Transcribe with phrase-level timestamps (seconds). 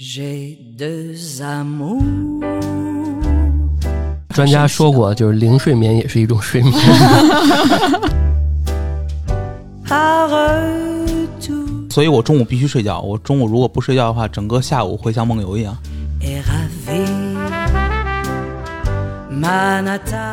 [0.00, 2.00] J'ai deux amours.
[4.32, 6.72] 专家说过，就是零睡眠也是一种睡眠。
[11.90, 13.00] 所以我中午必须睡觉。
[13.00, 15.76] 我中午如果不睡觉的话，整个下午会像梦游一样。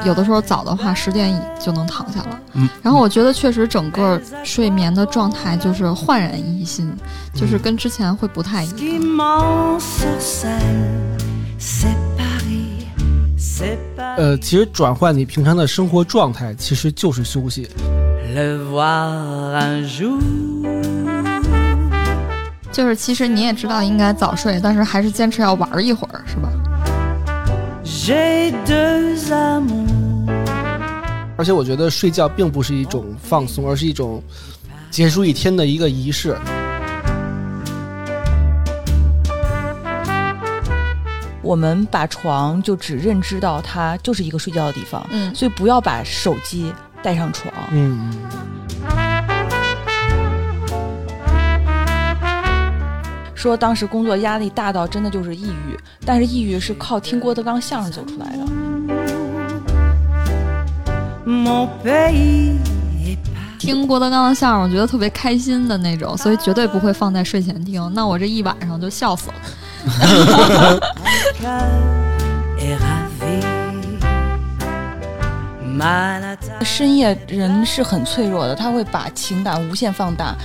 [0.06, 6.92] 有的时候早的话十点以就能躺下了，嗯然后我觉得确实整个睡眠的状态就是焕然一新，
[7.34, 8.78] 就是跟之前会不太一样。
[14.18, 17.70] 呃，其实转换你平常的生活状态，其实就是休息。
[22.72, 26.50] 就是其实你也知道应该早睡，但是还是坚持要玩一会儿，是吧？
[27.86, 29.86] J'ai deux amours.
[31.38, 34.24] 而且我觉得睡觉并不是一种放松，而是一种
[34.90, 36.36] 结束一天的一个仪式。
[41.44, 46.74] 我们把床就只认知到它就是一个睡觉的地方，嗯，所以不要把手机
[47.04, 47.54] 带上床。
[47.72, 48.12] 嗯，
[53.46, 58.44] 说当时工作压力大到真的就是抑郁，但是抑郁是靠听郭德纲相声走出来的。
[63.60, 67.88] 听郭德纲的相声，我觉得特别开心的那种，所以绝对不会放在睡前听。
[67.94, 69.36] 那我这一晚上就笑死了。
[76.64, 80.36] 深夜人是很脆弱的，他会把情感无限放大。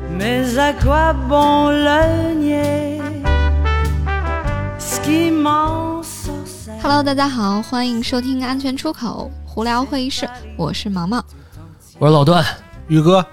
[6.83, 11.23] Hello，大家好，欢迎收听安全出口胡聊会议室，我是毛毛。
[11.99, 12.45] 我是老段，
[12.89, 13.25] 宇哥，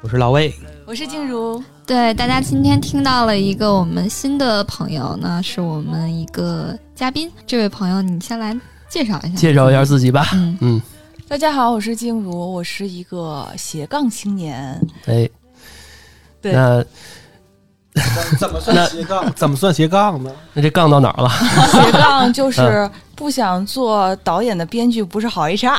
[0.00, 0.54] 我是老魏，
[0.86, 7.30] 我是静茹，对，大家今天听到了一个我们新的朋友，那是我们一个嘉宾。
[7.46, 8.56] 这位朋友，你先来
[8.88, 9.36] 介绍一下。
[9.36, 10.28] 介绍一下自己吧。
[10.34, 10.82] 嗯，嗯，
[11.26, 14.78] 大家好，我是静茹，我是一个斜杠青年。
[15.06, 15.28] 哎，
[16.40, 16.84] 对那
[18.38, 19.32] 怎么算斜杠？
[19.34, 20.30] 怎么算斜杠呢？
[20.52, 21.28] 那这杠到哪儿了？
[21.72, 25.78] 斜杠就 是不想做导演的编剧，不是好 HR。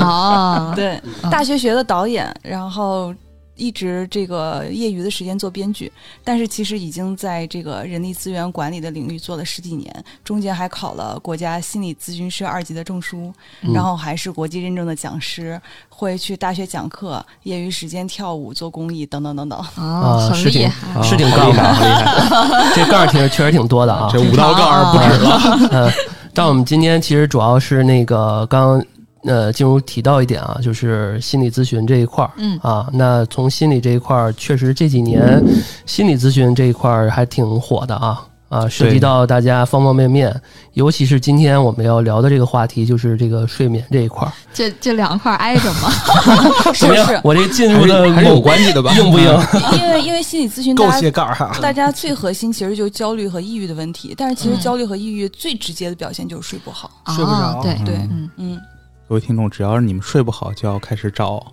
[0.00, 3.12] 哦，对，嗯大学学的导演，然后
[3.56, 5.90] 一直这个业余的时间做编剧，
[6.22, 19.58] 但是其实已经在这个人力资源管理的领域做了十几年，中间还考了国家心理咨询师二级的证书，嗯然后还是国际认证的讲师，会去大学讲课，业余时间跳舞、做公益等等等等。
[19.76, 21.02] 哦，啊，是挺很厉害。
[21.02, 24.08] 是挺杠的 啊，这杠挺确实挺多的啊。
[24.12, 25.58] 这五道杠儿不止了。
[25.72, 25.92] 嗯，
[26.34, 28.84] 但我们今天其实主要是那个刚
[29.24, 32.30] 呃，进入提到一点啊，就是心理咨询这一块儿。
[32.36, 35.42] 嗯啊，那从心理这一块儿，确实这几年
[35.84, 40.32] 心理咨询这一块儿还挺火的啊啊，涉及到大家方方面面，
[40.74, 44.32] 尤其是今天我们要聊的这个话题，就是这个睡眠这一块儿。
[44.54, 45.90] 这这两块挨着吗？
[46.78, 47.20] 怎么样是？
[47.24, 48.92] 我这进入还的是还是有关系的吧？
[48.96, 49.26] 硬不硬？
[49.82, 51.50] 因为因为心理咨询够大家斜杠哈。
[51.60, 56.88] 大家最核心其实就是焦虑和抑郁的问题，但是其实嗯焦虑和抑郁最直接的表现就是睡不好。
[57.08, 58.60] 睡不着哦对对嗯，嗯，
[59.08, 61.52] 各位听众，只要是你们睡不好，就要开始找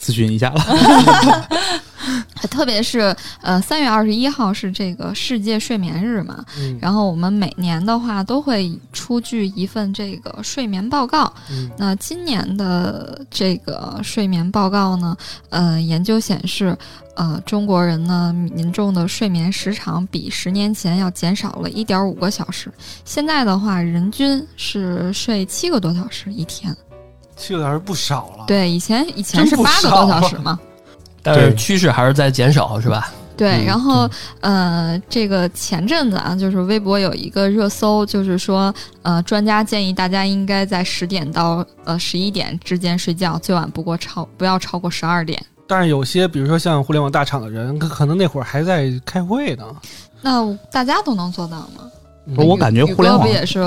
[0.00, 0.62] 咨询一下了。
[2.50, 11.30] 特别是呃，三月二十一号是这个世界睡眠日嘛，嗯然后我们每年的话都会出具一份这个睡眠报告。
[11.50, 15.16] 嗯那今年的这个睡眠报告呢，
[15.50, 16.76] 呃，研究显示，
[17.16, 22.72] 呃，中国人呢民众的睡眠时长比十年前要减少了一点五个小时。
[23.04, 26.74] 现在的话，人均是睡七个多小时一天。
[27.36, 30.58] 七个小时不少了。，对，以前以前是八个多小时嘛。
[31.22, 33.12] 但是趋势还是在减少，是吧？
[33.36, 34.08] 对，嗯然后
[34.40, 45.44] 呃，这个前阵子啊，就是微博有一个热搜，就是说，呃，专家建议大家应该在十点到呃十一点之间睡觉，最晚不过超不要超过十二点。
[45.66, 49.64] 但是有些，比如说像互联网大厂的人，可可能那会儿还在开会呢。
[50.22, 51.90] 那大家都能做到吗？
[52.36, 53.60] 我感觉互联网不也是？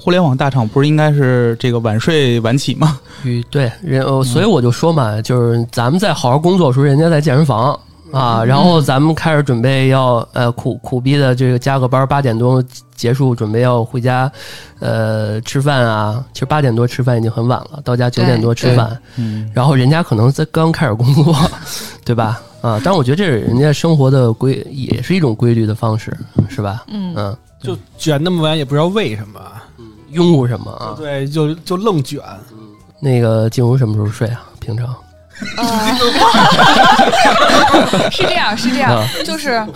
[0.00, 2.98] 互联网大厂不是应该是这个晚睡晚起吗？
[3.24, 7.78] 嗯对人，呃所以我就说嘛，就是咱们在好好工作的时候，人家在健身房
[8.10, 12.64] 啊，然后咱们开始准备要呃苦苦逼的这个加个班，八点多
[12.96, 14.30] 结束，准备要回家
[14.80, 16.24] 呃吃饭啊。
[16.32, 21.36] 其实八点多吃饭已经很晚了，到家九点多吃饭，嗯，然后人家可能在刚开始工作，
[22.04, 22.40] 对吧？
[22.62, 26.16] 啊，但我觉得这是人家生活的规，也是一种规律的方式，
[26.48, 26.84] 是吧？
[26.88, 29.40] 嗯，嗯，就卷那么晚，也不知道为什么。
[30.10, 30.94] 拥护什么啊？
[30.96, 32.20] 对，就就愣卷。
[32.98, 34.44] 那个静茹什么时候睡啊？
[34.60, 34.94] 平常
[38.10, 39.66] 是这样，是这样啊，就是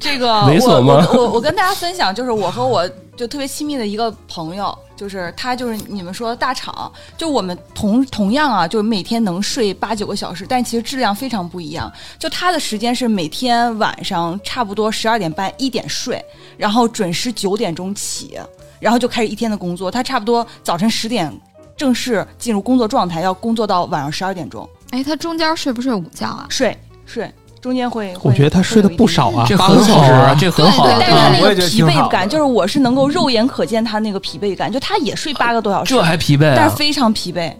[0.00, 11.92] 这个 猥琐我吗我我我跟大家分享，就是我和我就特别亲密的一个朋友，就是他就是你们说的大厂，就我们同同样啊，就是每天能睡八九个小时，但其实质量非常不一样。
[12.18, 16.24] 就他的时间是每天晚上差不多十二点半一点睡，
[16.56, 18.40] 然后准时九点钟起，
[18.82, 19.90] 然后就开始一天的工作。
[19.90, 21.32] 他差不多早晨十点
[21.76, 26.46] 正式进入工作状态，要工作到晚上十二点钟哎，他中间睡不睡午觉啊？
[26.50, 26.76] 睡
[27.06, 36.76] 睡，中间会我觉得他睡得不少啊这八个很好小时啊，这很好对但是他那个我也觉得疲惫感，就是我是能够肉眼可见他那个疲惫感，就他也睡八个多小时，这还疲惫啊但是！
[36.76, 37.52] 非常疲惫。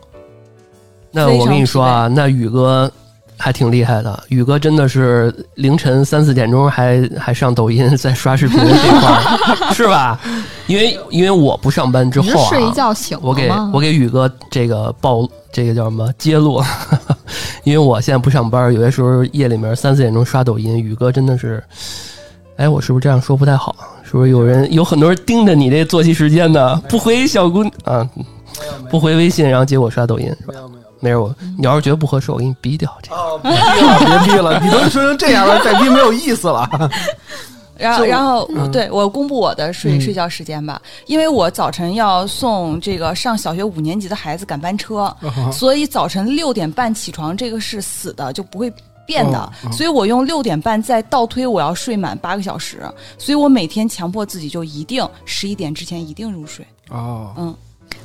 [1.10, 2.90] 那我跟你说啊，那宇哥
[3.42, 4.22] 还挺厉害的。
[4.28, 10.20] 宇哥真的是凌晨三四点钟还还上抖音在刷视频这块儿，是吧？
[10.68, 16.62] 因为因为我不上班之后啊，睡一觉醒了我给我给宇哥这个报这个叫什么揭露，
[17.64, 21.60] 因为我现在不上班，有些时候夜里面三四点钟刷抖音，宇哥真的是，
[22.58, 23.74] 哎，我是不是这样说不太好？
[24.04, 26.76] 是不是有人有很多人盯着你这作息时间呢？
[26.88, 28.08] 不回小姑啊，
[28.88, 30.54] 不回微信，然后结果刷抖音是吧？
[31.02, 33.16] 没有你要是觉得不合适，我给你逼掉这个。
[33.16, 34.60] 哦，别逼了，别逼了！
[34.64, 36.90] 你都说成这样了，再逼没有意思了。
[37.76, 45.12] 然后，然后，嗯对我公布我的睡、嗯睡觉时间吧，因为我早晨要送这个上小学五年级的孩子赶班车，
[45.52, 48.72] 所以早晨六点半起床，这个是死的，就不会
[49.04, 49.38] 变的。
[49.40, 52.88] 哦哦所以我用六点半再倒推，我要睡满八个小时，
[53.18, 56.64] 所以我每天强迫自己就一定十一点之前一定入睡。
[56.90, 57.52] 哦，嗯，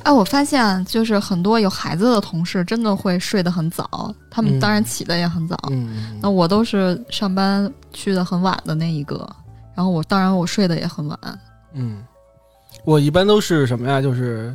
[0.02, 5.56] 哎，我发现就是很多有孩子的同事真的会睡得很早，他们嗯当然起的也很早。
[5.70, 9.28] 嗯，那我都是上班去的很晚的那一个，
[9.74, 11.18] 然后我当然我睡得也很晚。
[11.74, 12.02] 嗯，
[12.84, 14.00] 我一般都是什么呀？
[14.00, 14.54] 就是，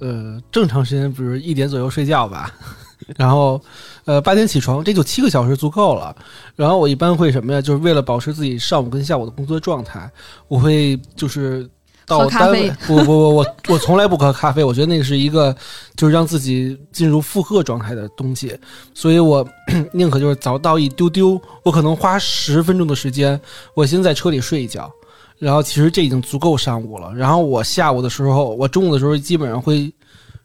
[0.00, 2.52] 呃，正常时间，比如一点左右睡觉吧，
[3.16, 3.60] 然后，
[4.04, 6.14] 呃，八点起床，这就七个小时足够了。
[6.54, 7.60] 然后我一般会什么呀？
[7.60, 10.10] 就是为了保持自己上午跟下午的工作状态，
[10.48, 11.68] 我会就是
[12.06, 15.54] 到单位啡，不不不，我我从来不喝咖啡，我觉得那个是一个
[15.96, 18.58] 就是让自己进入负荷状态的东西，
[18.94, 19.46] 所以我
[19.92, 23.40] 宁可就是早到一丢丢，我可能花十分钟的时间，
[23.74, 24.90] 我先在车里睡一觉。
[25.36, 27.12] 然后其实这已经足够上午了。
[27.12, 29.92] 然后我下午的时候，我中午的时候基本上会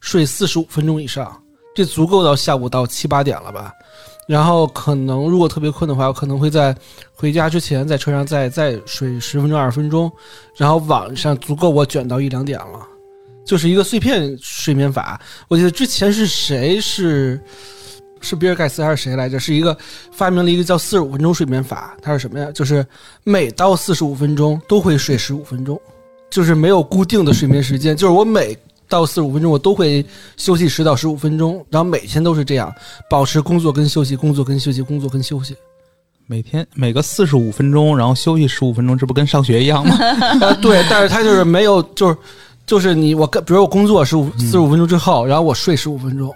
[0.01, 1.39] 睡四十五分钟以上，
[1.75, 3.71] 这足够到下午到七八点了吧。
[4.29, 6.75] 然后可能如果特别困的话，我可能会在
[7.15, 10.11] 回家之前在车上再再睡十分钟二十分钟，
[10.55, 12.87] 然后晚上足够我卷到一两点了，
[13.43, 15.19] 就是一个碎片睡眠法。
[15.47, 17.41] 我记得之前是谁是
[18.21, 19.39] 是比尔盖茨还是谁来着？
[19.39, 19.75] 是一个
[20.11, 22.51] 发明了一个叫四十五分钟睡眠法，它是什么呀？
[22.51, 22.85] 就是
[23.23, 25.81] 每到四十五分钟都会睡十五分钟，
[26.29, 28.55] 就是没有固定的睡眠时间，就是我每
[28.89, 30.03] 到四十五分钟我都会
[30.35, 32.73] 休息十到十五分钟，然后每天都是这样，
[33.09, 35.55] 保持工作跟休息，工作跟休息，工作跟休息。
[36.25, 39.95] 每天每个四十五分钟，然后休息十五分钟，这不跟上学一样吗？
[40.41, 42.17] 呃，对， 但是他就是没有，就是
[42.65, 46.31] 就是你我跟比如我工作十五四十五分钟之后，然后我睡十五分钟，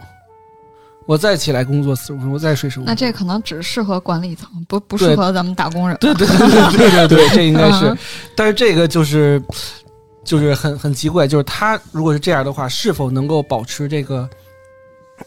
[1.05, 2.83] 我再起来工作四十五分钟，我再睡十五。
[2.85, 5.95] 那这可能只适合管理层，不不适合咱们打工人。
[6.00, 7.97] 对对对对对对对，这应该是嗯。
[8.35, 9.39] 但是这个就是
[10.23, 14.29] 就是很很奇怪，就是他如果是这样的话，是否能够保持这个？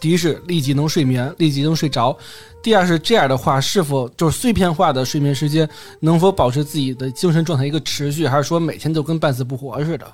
[0.01, 2.15] 第一是立即能睡眠，立即能睡着；
[2.61, 5.67] 第二是这样的话，是否就是碎片化的睡眠时间
[6.01, 10.07] 能否保持自己的精神状态一个持续，还是说每天都跟半死不活似的？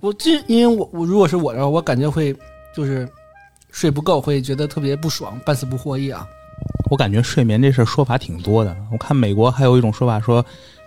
[0.00, 2.36] 我这因为我我如果是我的话，我感觉会
[2.76, 3.08] 就是
[3.72, 6.24] 睡不够，会觉得特别不爽，半死不活一样。
[6.90, 8.76] 我感觉睡眠这事说法挺多的。
[8.92, 10.44] 我看美国还有一种说法说，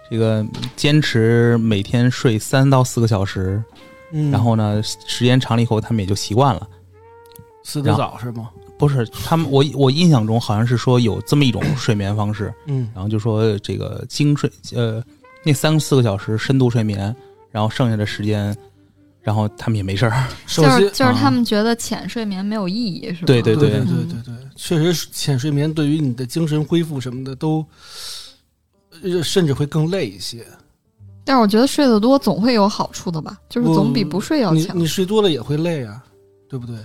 [0.09, 0.45] 这个
[0.75, 3.63] 坚持每天睡三到四个小时，
[4.11, 6.67] 嗯然后呢，时间长了以后，他们也就习惯了。
[7.63, 8.49] 死得早是吗？
[8.77, 15.01] 不是他们，我我印象中好像是说有这么一种 睡眠方式，嗯然后就说这个精睡，呃，
[15.43, 17.15] 那三四个小时深度睡眠，
[17.51, 18.55] 然后剩下的时间，
[19.21, 20.27] 然后他们也没事儿。
[20.47, 23.27] 就是就是啊他们觉得浅睡眠没有意义，是吧？
[23.27, 27.65] 对对对对嗯对对对，确实浅睡眠对于你的精神恢复什么的都，呃
[29.23, 30.45] 甚至会更累一些。
[31.25, 34.77] 但是我觉得睡得多总会有好处的吧，就是总比不睡要强。
[34.77, 36.03] 你你睡多了也会累啊，
[36.49, 36.75] 对不对？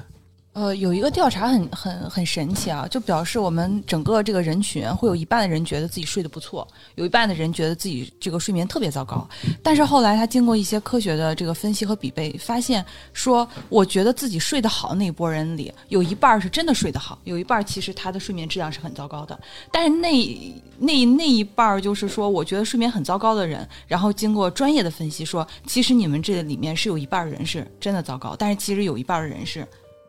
[0.58, 9.24] 呃，有一个调查很很很神奇啊，就表示我们整个这个人群会有一半的人觉得自己睡得不错，有一半的人觉得自己这个睡眠特别糟糕。
[9.62, 19.38] 但是后来他经过一些科学的这个分析和比对，发现说，我觉得自己睡得好那一波人里，有一半是真的睡得好，有一半其实他的睡眠质量是很糟糕的。
[19.70, 29.64] 但是那那那一半就是说，我觉得睡眠很糟糕的人，然后经过专业的分析说，其实你们这里面是有一半人是真的糟糕，但是其实有一半的人是。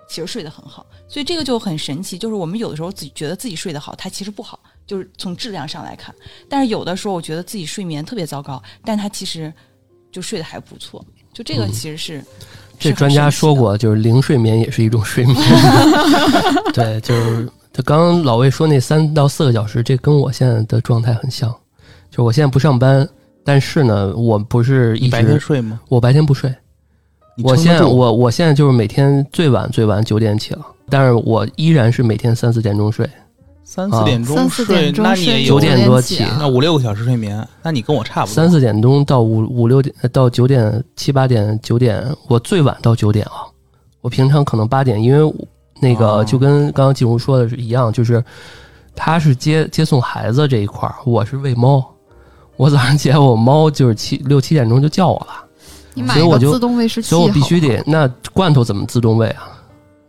[0.09, 2.17] 其实睡得很好，所以这个就很神奇。
[2.17, 6.13] 就是我们有的时候自己觉得自己睡得好，它其实不好，就是从质量上来看。
[6.49, 9.53] 但是有的时候我觉得自己睡眠特别糟糕，但他其实
[10.11, 11.05] 就睡得还不错。
[11.31, 12.23] 就这个嗯其实是、
[12.79, 15.37] 这专家说，过，就是零睡眠也是一种睡眠。
[16.73, 21.55] 对，就是他刚刚老魏说那三到四个小时，这跟我现在的状态很像。
[22.09, 23.07] 就我现在不上班，
[23.45, 25.79] 但是呢，我不是一直白天直睡吗？
[25.87, 26.55] 我白天不睡，你
[27.43, 33.09] 我现在我我现在就是每天最晚最晚九点起了，但是我依然是每天三四点钟睡。
[33.63, 38.33] 三四点钟睡那你也有九点多起那五六个小时睡眠，那你跟我差不多。
[38.33, 43.45] 三四点钟到五五六点呃到九点七八点九点，我最晚到九点啊。
[44.01, 45.33] 我平常可能八点，因为
[45.79, 48.23] 那个哦就跟刚刚静茹说的是一样，就是
[48.95, 51.85] 他是接接送孩子这一块儿，我是喂猫。
[52.57, 55.45] 我早上起来，我猫就是七六七点钟就叫我了，
[55.99, 59.49] 你买所以我就一个自动喂食器所以我必须得那罐头怎么自动喂啊？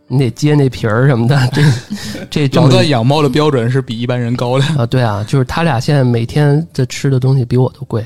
[0.07, 1.61] 你得接那皮儿什么的，这
[2.29, 4.65] 这整个养猫的标准是比一般人高的。
[4.77, 8.05] 啊，对啊，就是他俩现在每天这吃的东西比我都贵，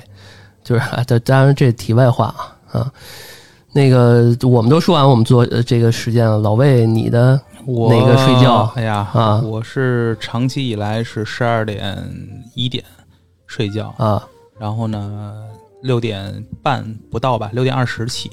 [0.63, 2.91] 就是啊，这当然这题外话啊啊。
[3.71, 11.97] 那个我们都说完我们做呃这个时间了，老魏你的我哪个睡觉哎呀啊我是长期以来是十二点
[12.53, 12.83] 一点
[13.47, 14.23] 睡觉，啊
[14.57, 15.33] 然后呢
[15.85, 18.31] 六点半不到吧，六点二十起，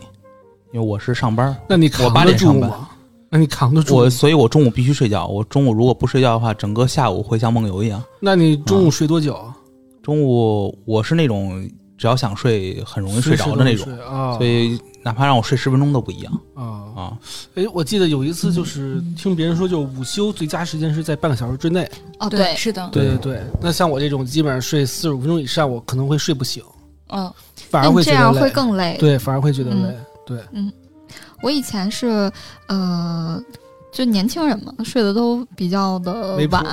[0.72, 2.88] 因为我是上班，那你扛得住吗？
[3.28, 3.94] 那你扛得住？
[3.94, 5.26] 我所以我中午必须睡觉。
[5.26, 8.02] 我中午如果不睡觉的话，整个下午会像梦游一样。
[8.20, 9.38] 那你中午睡多久？
[10.02, 13.86] 中午我是那种只要想睡很容易睡着的那种。
[14.38, 16.64] 所以哪怕让我睡十分钟都不一样啊，
[16.96, 17.18] 啊。
[17.54, 21.86] 哎，我记得有一次就是听别人说，就午休最佳时间是在半个小时之内。
[22.18, 26.62] 哦，对，是的，对对对，那像我这种基本上睡四十五分钟以上，我可能会睡不醒，
[27.12, 27.32] 嗯，
[27.70, 28.50] 反而会这样会。
[28.50, 28.96] 更累。
[28.98, 29.96] 对，反而会觉得嗯累。
[30.26, 30.38] 对，
[31.42, 32.30] 我以前是
[32.68, 33.40] 呃，
[33.92, 36.36] 就年轻人嘛，睡得都比较的。
[36.50, 36.64] 晚，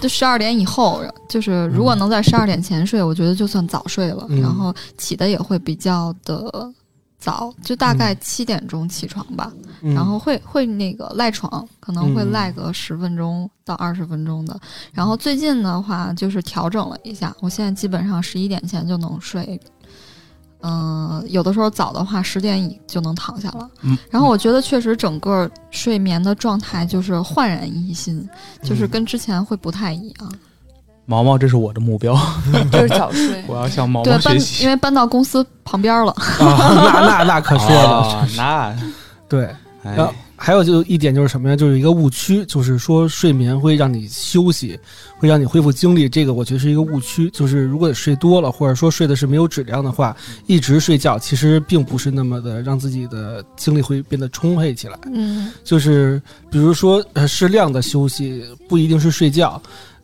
[0.00, 6.72] 就十二点以后，就是如果能在十二点前睡，我觉得就算早睡了，嗯然后起的也会比较的
[7.20, 14.58] 早，就大概七点钟起床吧，嗯然后会会那个赖床，可能会嗯赖个十分钟到二十分钟的。
[14.92, 19.60] 然后最近的话就是调整了一下，我现在基本上十一点前就能睡。
[20.62, 23.70] 嗯、有的时候早的话十点以就能躺下了。
[23.80, 28.28] 嗯然后我觉得确实整个睡眠的状态就是焕然一新，
[28.62, 30.32] 就是跟之前会不太一样。
[31.10, 32.16] 毛毛，这是我的目标，
[32.70, 33.42] 就是早睡。
[33.48, 34.62] 我要向毛毛学习。
[34.62, 36.12] 因为搬到公司旁边了。
[36.12, 36.38] 啊，
[36.94, 37.98] 那那那可说了。
[38.06, 38.76] 啊，那
[39.28, 39.46] 对，
[39.82, 41.56] 哎然后还有就一点就是什么呀？
[41.56, 44.78] 就是一个误区，就是说睡眠会让你休息，
[45.18, 46.08] 会让你恢复精力。
[46.08, 47.28] 这个我觉得是一个误区。
[47.30, 54.96] 就是如果睡多了，或者说睡的是没有质量的话，一直睡觉其实并不是那么的让自己的精力会变得充沛起来。
[55.12, 59.60] 嗯就是比如说呃适量的休息，不一定是睡觉。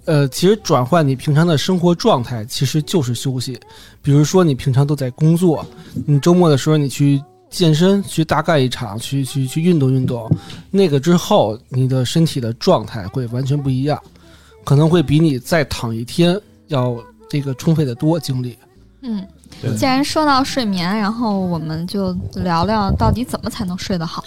[0.06, 3.58] 呃，其实转换你平常的生活状态，其实就是休息。
[4.00, 5.66] 比如说你平常都在工作，
[6.06, 7.20] 你周末的时候你去
[7.50, 10.30] 健身，去大干一场，去去去运动运动，
[10.70, 14.00] 那个之后你的身体的状态会完全不一样，
[14.64, 16.96] 可能会比你再躺一天要
[17.28, 18.56] 这个充沛的多精力。
[19.02, 19.26] 嗯，
[19.76, 24.24] 既然说到睡眠，然后我们就聊聊到底怎么才能睡得好。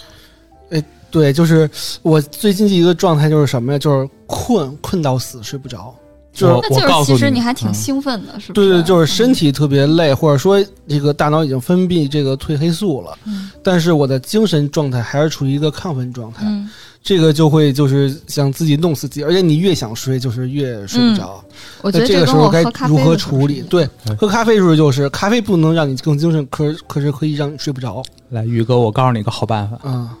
[1.10, 1.68] 对，就是
[2.02, 3.78] 我最近一个状态就是什么呀？
[3.78, 5.94] 就是困困到死，睡不着。
[6.32, 8.70] 就是我那就是告诉你其实你还挺嗯兴奋的，是吧对是？
[8.74, 16.70] 对，就是身体特别累，或者说这个大脑已经分泌这个褪黑素了，嗯但是我的精神状态还是处于一个亢奋状态，嗯，
[17.02, 21.44] 这个就会就是想自己弄死自己，而且你越想睡，就是越睡不着。
[21.82, 23.60] 我觉得那这个时候该如何处理？
[23.62, 30.16] 对对，喝咖啡的时候就是咖啡不能让你更精神，可可是可以让你睡不着来，宇哥，我告诉你个好办法，啊、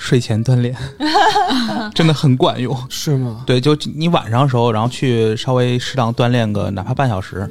[0.00, 0.74] 睡前锻炼，
[1.94, 2.74] 真的很管用。
[2.88, 3.44] 是吗？
[3.46, 7.48] 对，就你晚上的时候，然后去稍微适当锻炼个哪怕半小时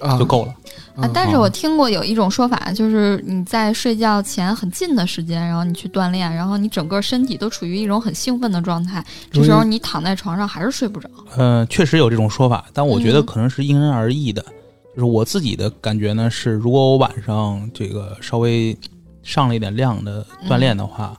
[0.00, 0.54] 啊，就够了。
[0.94, 11.10] 啊，但是我听过有一种说法，就是你在睡觉前很近的时间，然后你去锻炼，然后你整个身体都处于一种很兴奋的状态，这时候你躺在床上还是睡不着。
[11.36, 14.40] 嗯、确实有这种说法，但我觉得嗯可能是因人而异的。
[14.94, 18.76] 就是我自己的感觉呢，是如果我晚上这个稍微
[19.22, 21.16] 上了一点量的锻炼的话，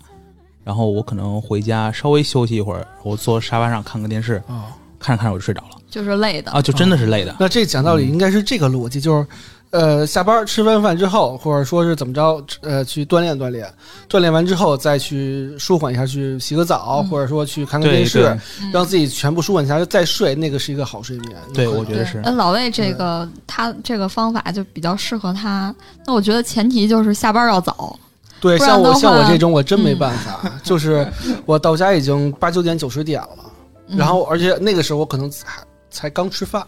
[0.69, 4.67] 然后我可能回家稍微休息一会儿，我坐沙发上看个电视，啊。
[4.99, 7.33] 看着看着我就睡着了就是累的啊，就真的是累的。
[7.39, 9.27] 那这讲道理应该是这个逻辑，就是，
[9.71, 13.65] 呃，下班吃完饭之后，或者说是怎么着，呃，去锻炼锻炼，
[14.09, 18.37] 锻炼完之后再去舒缓一下，去洗个澡，嗯或者说去看个电视，
[18.73, 21.35] 让自己全部舒缓一下来再睡，那个是一个好睡眠。
[21.53, 22.21] 对，我觉得是。
[22.23, 25.73] 那，老魏这个他这个方法就比较适合他。
[26.05, 27.97] 那我觉得前提就是下班要早。
[28.41, 31.05] 对，像我像我这种，我真没嗯办法，就是
[31.45, 33.51] 我到家已经八九点九十点了，
[33.87, 35.47] 嗯然后而且那个时候我可能才
[35.89, 36.65] 才刚吃饭，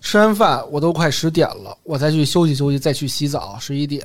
[0.00, 4.04] 吃完饭我都快十点了，我再去休息休息，再去洗澡，十一点，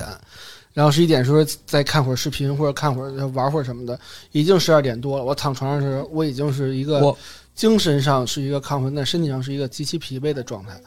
[0.72, 3.98] 然后十一点时候再看会儿视频或者看会儿玩会儿什么的，
[4.32, 5.24] 已经十二点多了。
[5.24, 7.14] 我躺床上时，我已经是一个
[7.54, 10.80] 精神上是一个亢奋，但身体上是一个极其疲惫的状态。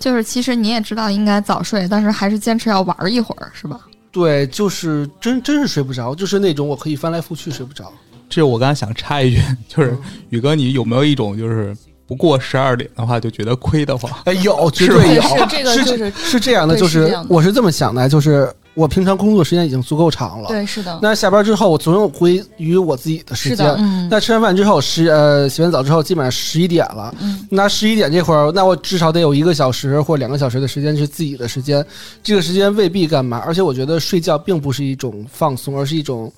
[0.00, 3.80] 就是其实你也知道应该早睡，但是还是坚持要玩一会儿，是吧？
[4.16, 7.92] 对，就是真真是睡不着，就是那种我可以翻来覆去睡不着。
[8.30, 9.98] 这我刚才想插一句，就是嗯
[10.30, 14.10] 宇哥，你有没有一种就是不过十二点的话就觉得亏得慌？
[14.24, 23.76] 哎，有，绝对有，是这个是就是是这样的，就是我是这么想的，就是我平常工作时间已经足够长了，对，是的，那下班之后我总有归于我自己的时间是的。
[23.78, 27.14] 嗯，那吃完饭之后十呃洗完澡之后，基本上十一点了。
[27.18, 31.84] 嗯，那十一点这会儿，那我至少得有一个小时或两个小时的时间是自己的时间。
[32.22, 36.30] 这个时间未必干嘛，而且我觉得睡觉并不是一种放松，而是一种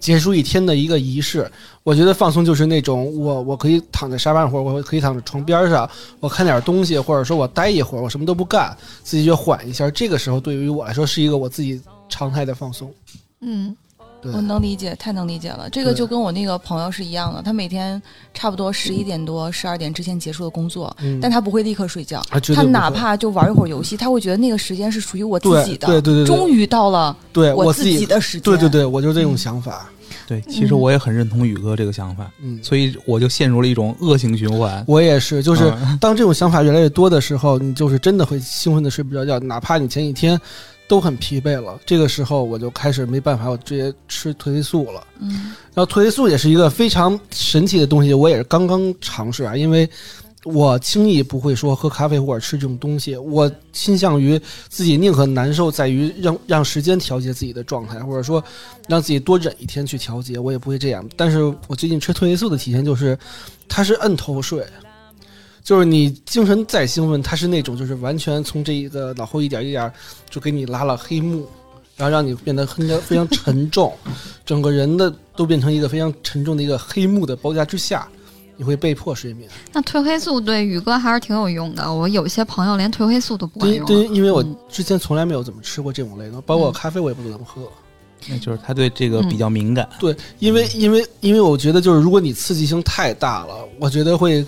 [0.00, 1.50] 结束一天的一个仪式。
[1.82, 5.88] 我觉得放松就是那种我我可以躺在沙发上，或者我可以躺在床边上，
[6.20, 9.88] 我看点东西，或者说我待一会儿，我什么都不干，自己就缓一下。
[9.90, 12.92] 这个时候对于我来说是一个我自己常态的放松。
[13.40, 13.85] 嗯对
[14.34, 15.68] 我能理解，太能理解了。
[15.70, 18.00] 这个就跟我那个朋友是一样的，他每天
[18.32, 22.20] 差不多十一点多、十二点之前结束的工作，嗯，但他不会立刻睡觉。
[22.30, 25.86] 啊他哪怕就玩一会儿游戏，他会觉得那个时间是属于我自己的。
[25.86, 28.42] 对对对对终于到了对我自自己的时间。
[28.42, 29.88] 对对对，我就这种想法。
[30.28, 34.84] 对，其实我也很认同宇哥这个想法，嗯，所以我就陷入了一种恶性循环。
[34.88, 40.40] 我也是，就是嗯当这种想法越来越多的时候，你就是真的会兴奋的睡不着觉，哪怕你前几天
[40.88, 45.04] 都很疲惫了，这个时候我就开始没办法，我直接吃褪黑素了。
[45.18, 49.88] 嗯，然后褪黑素也是一个非常神奇的东西，我也是刚刚尝试啊，因为
[50.44, 58.42] 我轻易不会说喝咖啡或者吃这种东西，我倾向于自己宁可难受，在于让让时间调节自己的状态，或者说
[58.86, 61.04] 让自己多忍一天去调节，我也不会这样。
[61.16, 63.18] 但是我最近吃褪黑素的体现就是，
[63.68, 64.64] 它是摁头睡。
[65.66, 69.92] 就是你精神再兴奋，它是那种就是完全从这一个脑后一点一点
[70.30, 71.44] 就给你拉了黑幕，
[71.96, 73.92] 然后让你变得很非常沉重，
[74.44, 78.06] 整个人的都变成一个非常沉重的一个黑幕的包夹之下，
[78.56, 79.50] 你会被迫睡眠。
[79.72, 81.92] 那褪黑素对宇哥还是挺有用的。
[81.92, 83.84] 我有些朋友连褪黑素都不管用。
[83.86, 87.62] 对对，因为我之前从来没有怎么吃过这种类的，包括咖啡我也不怎么喝。
[88.28, 89.88] 那就是他对这个比较敏感。
[89.98, 94.46] 对，因为因为因为我觉得就是如果你刺激性太大了，我觉得会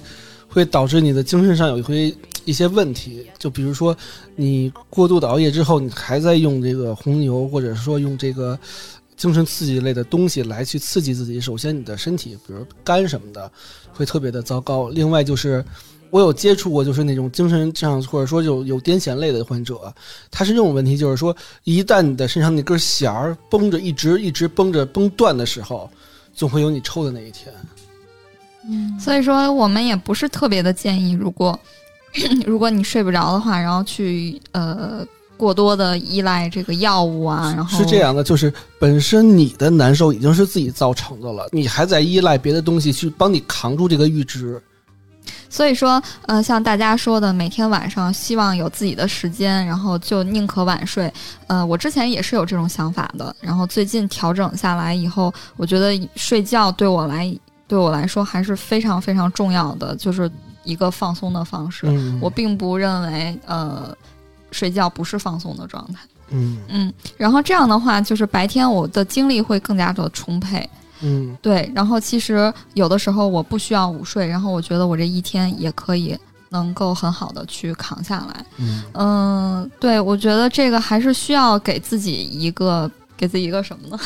[0.48, 2.12] 会导致你的精神上有一回
[2.44, 3.26] 一些问题。
[3.38, 3.96] 就比如说
[4.34, 8.58] 你过度的熬夜之后，你还在用这个红牛，或者说用这个
[9.16, 11.40] 精神刺激类的东西来去刺激自己。
[11.40, 13.50] 首先，你的身体，比如肝什么的，
[13.92, 14.88] 会特别的糟糕。
[14.88, 15.64] 另外就是。
[16.10, 19.94] 我有接触过，就是那种精神上或者说有有癫痫类的患者，
[20.30, 25.90] 他是这种问题，就是说，一旦你的身上那根弦儿绷着，一直一直绷着绷断的时候，
[26.32, 27.52] 总会有你抽的那一天。
[28.68, 31.58] 嗯，所以说，我们也不是特别的建议，如果
[32.46, 44.60] 如果你睡不着的话，然后去呃过多的依赖这个药物啊，然后是这样的，就是本身你的难受已经是自己造成的了，你还在依赖别的东西去帮你扛住这个阈值。
[45.50, 51.10] 所以说，呃，像大家说的，每天晚上希望有自己的时间，然后就宁可晚睡。
[51.46, 57.34] 呃，我之前也是有这种想法的，然后最近调整下来以后，我觉得睡觉对我来
[57.68, 60.28] 对我来说还是非常非常重要的，就是
[60.64, 61.86] 一个放松的方式。
[61.86, 63.96] 嗯，我并不认为，呃，
[64.50, 66.00] 睡觉不是放松的状态。
[66.30, 70.68] 嗯嗯，然后这样的话，就是白天我的精力会更加的充沛。
[71.00, 78.44] 嗯对，然后其实有的时候我不需要午睡，然后我觉得我这一天也可以能够很好的去扛下来。
[78.56, 84.00] 嗯嗯，对，我觉得这个还是需要给自己一个给自己一个什么呢？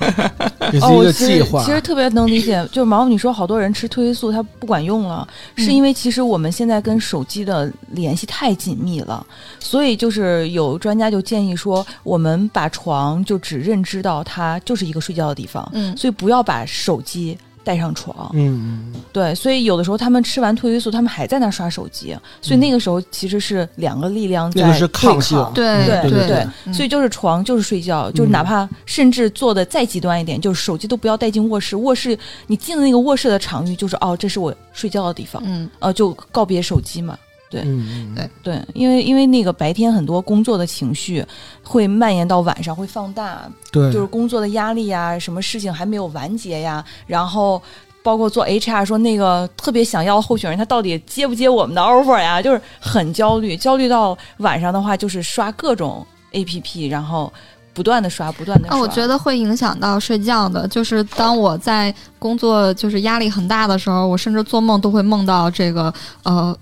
[0.60, 1.64] 哦，这是一个我其实计划。
[1.64, 9.24] 其实特别能理解，就是毛毛你说好多人吃褪黑素它不管用了，是因为其实我们现在跟手机的联系太紧密了，
[9.60, 18.30] 所以就是有专家就建议说，我们把床就只认知到它就是一个睡觉的地方，嗯所以不要把手机带上床。
[18.34, 25.52] 嗯嗯对，所以有的时候他们吃完褪黑素，他们还在那刷手机，所以那个时候其实是两个力量在那个是对抗。
[25.54, 26.74] 对对对对，嗯。
[26.74, 31.74] 所以就是床就是睡觉，就是嗯哪怕甚至做的再极端一点，就是手机都不要带进卧室。
[31.76, 35.68] 卧室你进了那个卧室的场域，就是哦，这是我睡觉的地方，嗯。
[35.78, 37.18] 呃，就告别手机嘛。
[37.54, 41.24] 对嗯嗯对对，因为因为那个白天很多工作的情绪
[41.62, 47.62] 会蔓延到晚上，会放大，对，就是工作的压力呀，什么事情还没有完结呀，然后。
[48.04, 52.42] 包括做 HR 说那个特别想要的候选人，他到底接不接我们的 offer 呀？
[52.42, 57.32] 就是很焦虑，焦虑到晚上的话，就是刷各种 APP，然后
[57.72, 58.76] 不断的刷，不断的刷。
[58.76, 60.68] 啊，我觉得会影响到睡觉的。
[60.68, 65.90] 就是当我在工作就是压力很大的时候，我甚至做梦都会梦到这个
[66.24, 66.54] 呃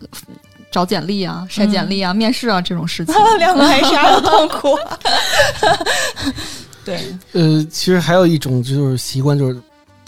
[0.72, 3.14] 找简历啊、筛简历啊、面试啊这种事情。
[3.38, 4.76] 两个还是好痛苦。
[6.84, 7.00] 对，
[7.32, 9.60] 呃，其实还有一种就是习惯，就是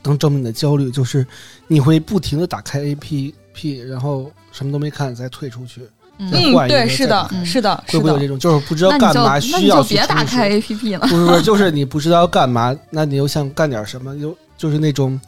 [0.02, 1.24] 能证明你的焦虑，就是
[1.68, 5.82] 你会不停的打开 A P P，然后什么都没看再退出去，
[6.18, 8.26] 嗯再换一个对，是的，嗯是的，是的会不会有这。
[8.26, 11.06] 种就是不知道干嘛，需要你就别打开 A P P 了。
[11.06, 15.20] 不是不是，就是你不知道干嘛，那你又想干点什么，又就是那种。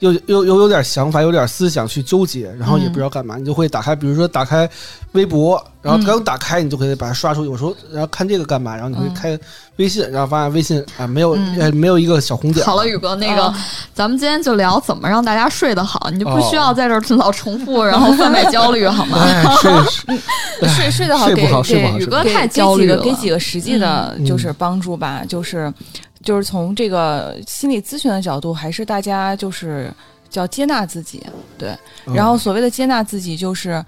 [0.00, 4.68] 又又又有点想法，有点思想去纠结，然后也不知道干嘛，你就会打开，比如说打开
[5.12, 7.48] 微博，然后嗯刚打开，你就可以把它刷出去。
[7.48, 8.74] 我说，然后看这个干嘛？
[8.76, 9.38] 然后你会嗯开
[9.76, 12.64] 微信，然后发现微信啊没有、嗯呃没有一个小红点。
[12.64, 19.18] 好了，宇哥，那个、啊咱们今天就聊怎么让大家睡得好，你就不哦需要在这儿老重复，然后贩卖焦虑，好吗？
[19.20, 25.72] 哎，睡睡睡睡得好，给睡不好睡不好给宇哥太焦虑了给几个给几个实际的嗯就是帮助吧，就是
[26.28, 29.90] 就是从这个心理咨询的角度，还是大家就是
[30.28, 31.22] 叫接纳自己，
[31.56, 31.70] 对。
[32.04, 33.82] 嗯然后所谓的接纳自己，就是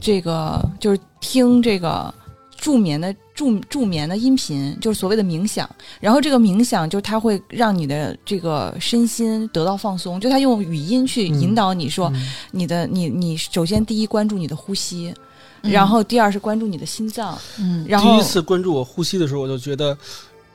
[0.00, 2.12] 这个就是听这个
[2.56, 5.70] 助眠的助助眠的音频，就是所谓的冥想。
[6.00, 15.14] 然后这个冥想，就是它会让你的这个身心得到放松，就它用语音去引导你说，嗯你的你你首先第一关注你的呼吸，
[15.62, 19.96] 嗯然后第二是关注你的心脏，嗯，然后第一次关注我呼吸的时候，我就觉得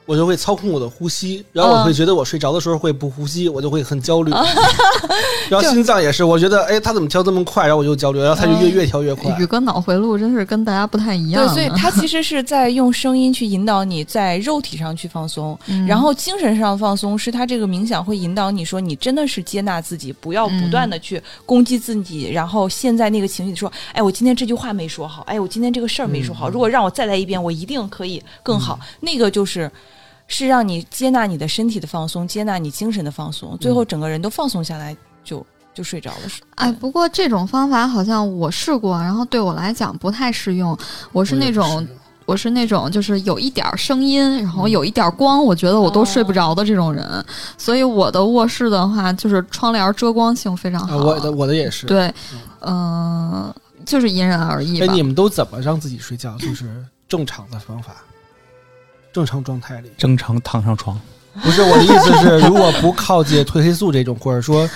[0.06, 4.32] 我就会操控我的呼吸，然后我会觉得我睡着的时候会不呼吸，我就会很焦虑。
[5.50, 9.36] 然后心脏也是，我觉得哎，他怎么跳这么快，然后我就焦虑，然后他就越越跳越快。
[9.40, 28.80] 宇哥脑回路真是跟大家不太一样对，所以他其实是在用声音去引导你在肉体上去放松，嗯然后精神上放松，是他这个冥想会引导你说，你真的是接纳自己，不要不断的去攻击自己，然后现在那个情绪说，哎，我今天这句话没说好，哎，我今天这个事儿没说好，如果让我再来一遍，我一定可以更好。
[29.00, 29.72] 那个就是。
[30.34, 36.18] 是让你接纳你的身体的放松，接纳你精神的放松，最后整个人都放松下来，就就睡着了。
[36.56, 40.76] 哎，不过这种方法好像我试过，然后对我来讲不太适用。
[41.12, 41.88] 我是那种
[42.26, 47.24] 我是那种就是有一点儿声音，然后有一点儿光，我觉得我都睡不着的这种人。
[47.56, 50.98] 所以我的卧室的话，就是窗帘遮光性非常好。
[50.98, 51.86] 啊，我的我的也是。
[51.86, 52.12] 对，
[52.62, 53.54] 嗯、
[53.86, 55.04] 就是因人而异哎，你。
[55.04, 56.36] 们都怎么让自己睡觉？
[56.40, 57.98] 就是正常的方法，
[59.14, 59.90] 正常状态里。
[59.98, 61.00] 正常躺上床，
[61.42, 64.70] 不是我的意思是， 如果不靠近褪黑素这种，或者说，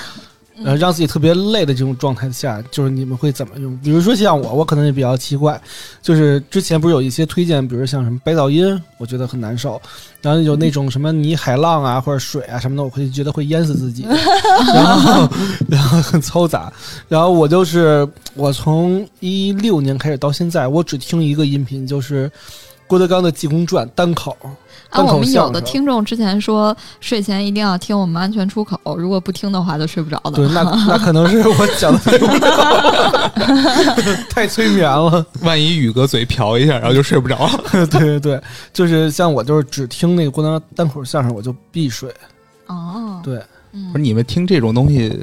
[0.63, 3.77] 呃，让自己特别累的这种状态下，就是你们会怎么用？
[3.77, 5.59] 比如说像我，我可能也比较奇怪，
[6.01, 9.79] 就是之前不是有一些推荐，比如像什么白噪音，我觉得很难受，
[10.19, 14.03] 然后有那种什么泥海浪啊或者水啊什么的，我会觉得会淹死自己，
[14.73, 15.29] 然后
[15.69, 16.73] 然后很嘈杂，
[17.07, 22.31] 然后我就是我从一六年开始到现在，我只听一个音频，就是
[22.87, 24.35] 郭德纲的《济公传》单口。
[24.89, 30.31] 啊，我们有的听众之前说睡前一定要听我们安全出口，如果不听的话就睡不着的。
[30.31, 35.25] 对，那那可能是我讲的太无聊，太催眠了。
[35.41, 37.59] 万一宇哥嘴瓢一下，然后就睡不着了。
[37.91, 42.09] 对对对，就是像我就是只听那个郭德纲单口相声，我就必睡。
[42.67, 43.41] 哦，对
[43.73, 45.21] 嗯不是你们听这种东西，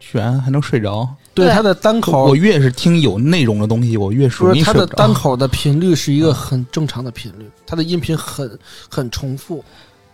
[0.00, 1.08] 居然还能睡着？
[1.36, 4.86] 对他的单口我，越是听有内容的东西，我越不是他的。
[4.86, 9.62] 单口的频率是一个很正常的频率，他的音频很很重复。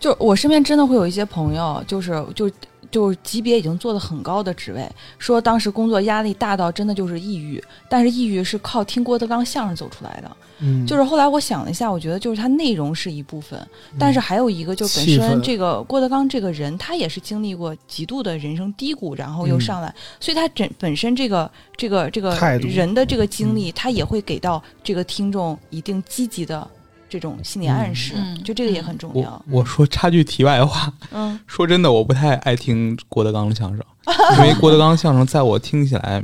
[0.01, 2.51] 就我身边真的会有一些朋友，就是就
[2.93, 10.31] 就是级别已经做的很高的职位，说当时工作压力大到真的就是抑郁，但是抑郁是靠听郭德纲相声走出来的。
[10.65, 13.59] 嗯，就是后来我想了一下，我觉得就是它内容是一部分，
[13.99, 26.69] 但是还有一个就本身这个郭德纲这个人，他也是经历过极度的人生低谷，然后又嗯上来，所以他整本身这个这个这个人的这个经历，他也会给到这个听众一定积极的
[27.13, 29.61] 这种心理暗示，嗯就这个也很重要我。
[29.61, 33.85] 我说插句题外话，嗯说真的，我不太爱听郭德纲的相声，
[34.39, 36.23] 因为郭德纲相声在我听起来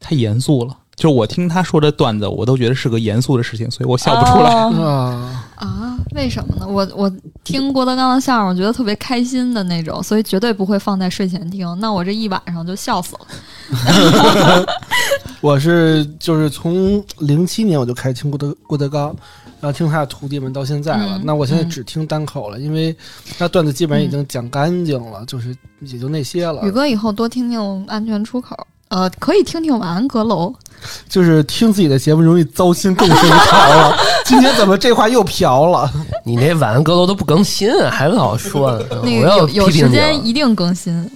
[0.00, 0.76] 太严肃了。
[0.96, 4.52] 就是我听他说的段子，我都觉得是个严肃的事情，所以我笑不出来。
[4.52, 6.68] 啊，为什么呢？
[6.68, 7.10] 我我
[7.42, 11.74] 听郭德纲的相声，我觉得特别开心的那种，所以绝对不会放在睡前听。
[11.80, 13.26] 那我这一晚上就笑死了。
[15.40, 19.16] 我是就是从零七年我就开始听郭德郭德纲，
[19.60, 21.18] 然后听他的徒弟们到现在了。
[21.18, 22.94] 嗯那我现在嗯只听单口了，因为
[23.38, 26.70] 那段子基本上已经讲干净了，就是也就那些了宇。
[26.70, 28.56] 哥以后多听听安全出口，
[28.88, 30.52] 呃，可以听听晚安阁楼。
[31.10, 33.94] 就是听自己的节目容易糟心，更睡不着了。
[34.24, 35.92] 今天怎么这话又瓢了？
[36.24, 41.10] 你那晚安阁楼都不更新，还老说呢，那我要个有时间一定更新。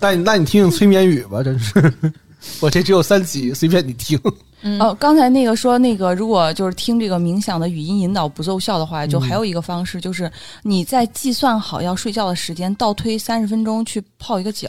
[0.00, 1.92] 那你那你听听催眠语吧，真是。
[2.60, 4.16] 我这只有三集，随便你听。
[4.62, 10.30] 嗯哦，刚才那个说那个，如果就是听这个冥想的语音引导不奏效的话，就还有一个方式，就是
[10.62, 14.68] 你在计算好要睡觉的时间，倒推三十分钟去泡一个脚。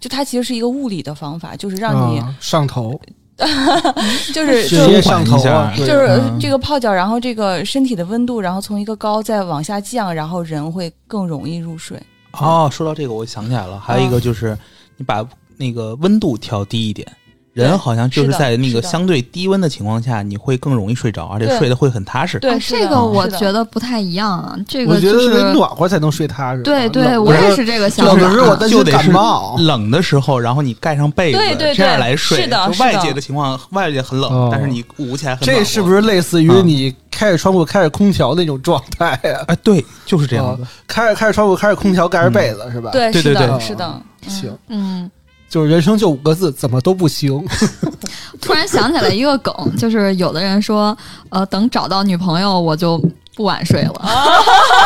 [0.00, 3.00] 就它其实是一个物理的方法，就是让你、啊上头
[4.34, 5.38] 就是直就接上头
[5.76, 12.00] 就是嗯这个泡脚，然后这个身体的温度，然后从一个高再往下降，然后人会更容易入睡。
[12.32, 14.56] 哦，说到这个，我想起来了，还有一个就是
[14.96, 15.24] 你把
[15.56, 17.06] 那个温度调低一点。
[17.52, 22.38] 人好像就是在那个相对低温的情况下，你会更容易睡着，而且睡得会很踏实。
[22.38, 26.62] 对，啊这个我觉得不太一样啊，这我觉得个就是得暖和才能睡踏实。
[26.62, 28.22] 对对，我也是这个想冷法。
[28.22, 29.56] 的时候我担心感就得是冒。
[29.58, 32.42] 冷的时候，然后你盖上被子，对对这样对来睡。
[32.42, 35.44] 是的就外界的情况，外界很冷，哦但是你捂起来很。
[35.46, 39.44] 这是不是类似于你开着窗户、开着空调那种状态呀？
[39.48, 40.66] 哎，对，就是这样的。
[40.86, 45.10] 开着开着窗户、开着空调、盖着被子是吧？，对，对是的，对对是的，嗯行，嗯，
[45.52, 47.46] 就是人生就五个字，怎么都不行。
[48.40, 50.96] 突然想起来一个梗，就是有的人说，
[51.28, 52.96] 呃，等找到女朋友我就
[53.36, 54.02] 不晚睡了。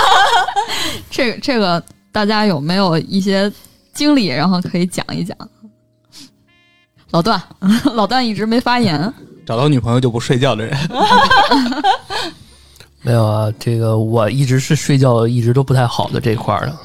[1.08, 3.50] 这个这个大家有没有一些
[3.94, 5.36] 经历，然后可以讲一讲？
[7.12, 7.40] 老段，
[7.94, 9.14] 老段一直没发言。
[9.46, 10.76] 找到女朋友就不睡觉的人，
[13.02, 16.76] 没有啊，这个我一直是睡觉一直都不太好的这一块儿的，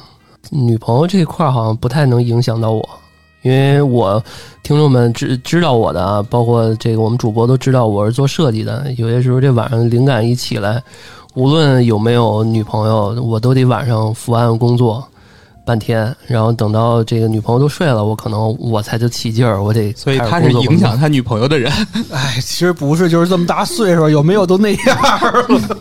[0.52, 2.88] 女朋友这一块儿好像不太能影响到我，
[3.42, 4.22] 因为我
[4.62, 10.82] 听众们知知道我的啊，包括这个我们主播都知道我是做设计的，有些时候这晚上灵感一起来，
[11.34, 15.04] 无论有没有女朋友，我都得晚上伏案工作
[15.64, 21.72] 半天，然后等到这个女朋友都睡了，我可能我才就起劲儿，我得所以他是影响他女朋友的人。
[22.10, 25.78] 哎，其实不是，就是这么大岁数，有没有都那样了。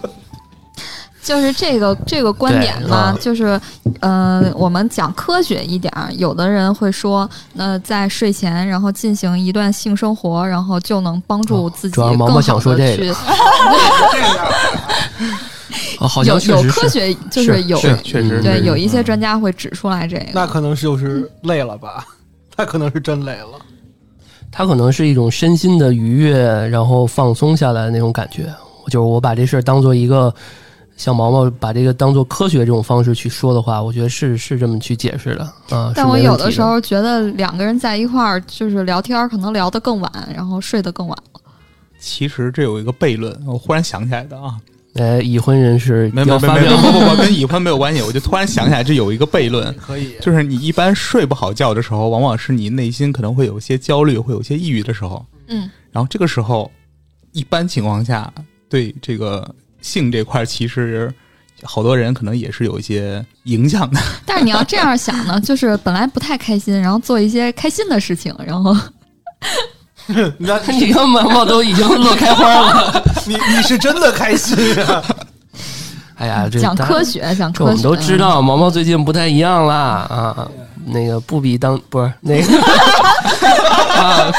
[1.24, 3.60] 就是这个这个观点对呢啊，就是，
[4.00, 13.10] 呃，我们讲科学一点儿，有的人会说，那在睡前然后进行一段性生活，然后就能帮助自己更好的想说这个去，
[16.00, 22.06] 啊，好有有科学就是是有是确实对嗯有一些专家会指出来这个，那可能是就是累了吧？
[22.58, 23.60] 那可能是真累了。
[24.52, 28.54] 他可能是一种身心的愉悦，然后放松下来的那种感觉。
[28.88, 30.34] 就是我把这事儿当做一个，
[30.98, 35.44] 像毛毛把这个当做科学这种方式去说的话，我觉得是是这么去解释的
[35.76, 35.92] 啊。
[35.96, 41.42] 但我有的时候觉得两个人在一块儿就是聊天儿，可能聊得更晚，然后睡得更晚了。
[42.00, 44.58] 其实这有一个悖论，我忽然想起来的啊，
[44.96, 48.02] 呃，已婚人士没有没有没有不不不，跟已婚没有关系。
[48.02, 55.26] 我就突然想起来，这有一个悖论，可以，就是你一般睡不好觉的时候，往往是你内心可能会有一些焦虑，会有一些抑郁的时候。
[55.48, 56.72] 嗯，然后这个时候，
[57.34, 58.34] 一般情况下
[58.68, 59.48] 对这个
[59.82, 61.14] 性这块，其实
[61.64, 64.00] 好多人可能也是有一些影响的。
[64.26, 68.76] 但是你要这样想呢，就是本来不太开心，然后做一些开心的事情，然后
[70.38, 73.04] 你看你看毛毛都已经乐开花了。
[73.26, 75.04] 你你是真的开心啊！
[76.16, 80.48] 哎呀，这大讲科学，讲科学，我们都知道，毛毛最近不太一样啦啊，
[80.86, 82.62] 那个不比当不是那个
[83.96, 84.32] 啊，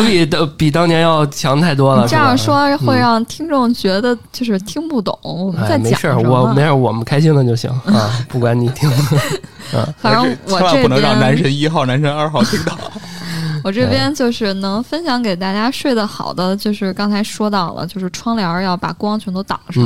[0.00, 2.06] 可比的比当年要强太多了。
[2.06, 6.08] 这样说会让听众觉得就是听不懂我们在讲，没事。
[6.28, 8.90] 我没事儿，我们开心了就行 啊，不管你听。
[9.98, 12.76] 反正我这千万不能让男神一号、男神二号听到。
[13.64, 19.82] 我这边就是能分享给大家睡得好的，就是刚才说到了，就是窗帘要把光全都挡上。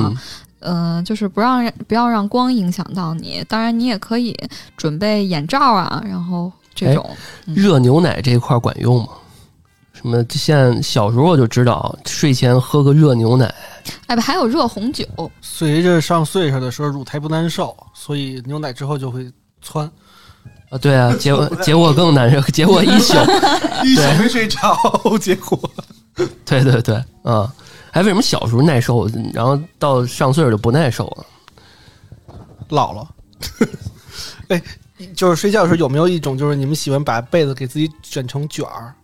[0.61, 3.43] 嗯，嗯，就是不让不要让光影响到你。
[3.49, 4.37] 当然，你也可以
[4.77, 7.09] 准备眼罩啊，然后这种。
[7.47, 9.09] 嗯热牛奶这一块管用吗？
[10.01, 10.25] 什么？
[10.31, 13.53] 现在小时候我就知道，睡前喝个热牛奶，
[14.07, 15.05] 哎，还有热红酒，
[15.41, 19.91] 随着上岁数的时候，乳胎不难受，所以牛奶之后就会窜。
[20.71, 23.15] 啊，对啊，结果结果更难受，结果一宿，
[23.85, 24.75] 一宿没睡着，
[25.21, 25.59] 结果
[26.45, 27.53] 对对对，啊，
[27.91, 32.37] 哎，为什么小时候耐受，然后到上岁数就不耐受了？
[32.69, 33.09] 老了。
[34.49, 34.63] 哎，
[35.15, 38.95] 就是睡觉的时候有没有一种，就是你们喜欢把被子给自己卷成卷儿，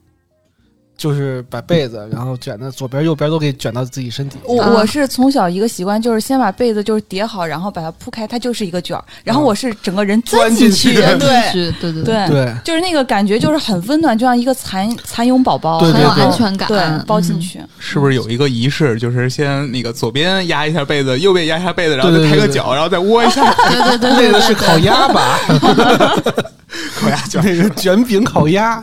[0.96, 4.38] 就是把被子然后卷的左边右边都给卷到自己身体。
[4.38, 17.40] 啊我我是从小一个习惯，就是先把被子就是叠好，然后把它铺开，它就是一个卷儿，然后我是整个人钻进进去对对对对，对对，就是那个感觉就是很温暖，就像一个蚕蚕蛹宝宝，很有安全感，对，包进嗯。
[17.40, 17.60] 去。
[17.78, 25.38] 是不是有一个仪式，就是先那个左边压一下被子，右边压一下被子，然后再抬个脚，然后再窝一下， 对对对那对对，个是烤鸭吧？
[27.00, 27.42] 烤鸭卷。
[27.44, 28.82] 那个卷饼烤鸭，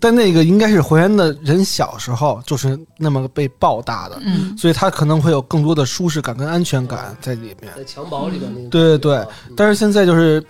[0.00, 7.72] 但那个应该是还原的人小时候就是那么被抱大的，嗯，所以他可能会有更多的舒适感跟安全感在里面。
[7.76, 10.44] 在襁褓里边那个，对对对，但是现在就是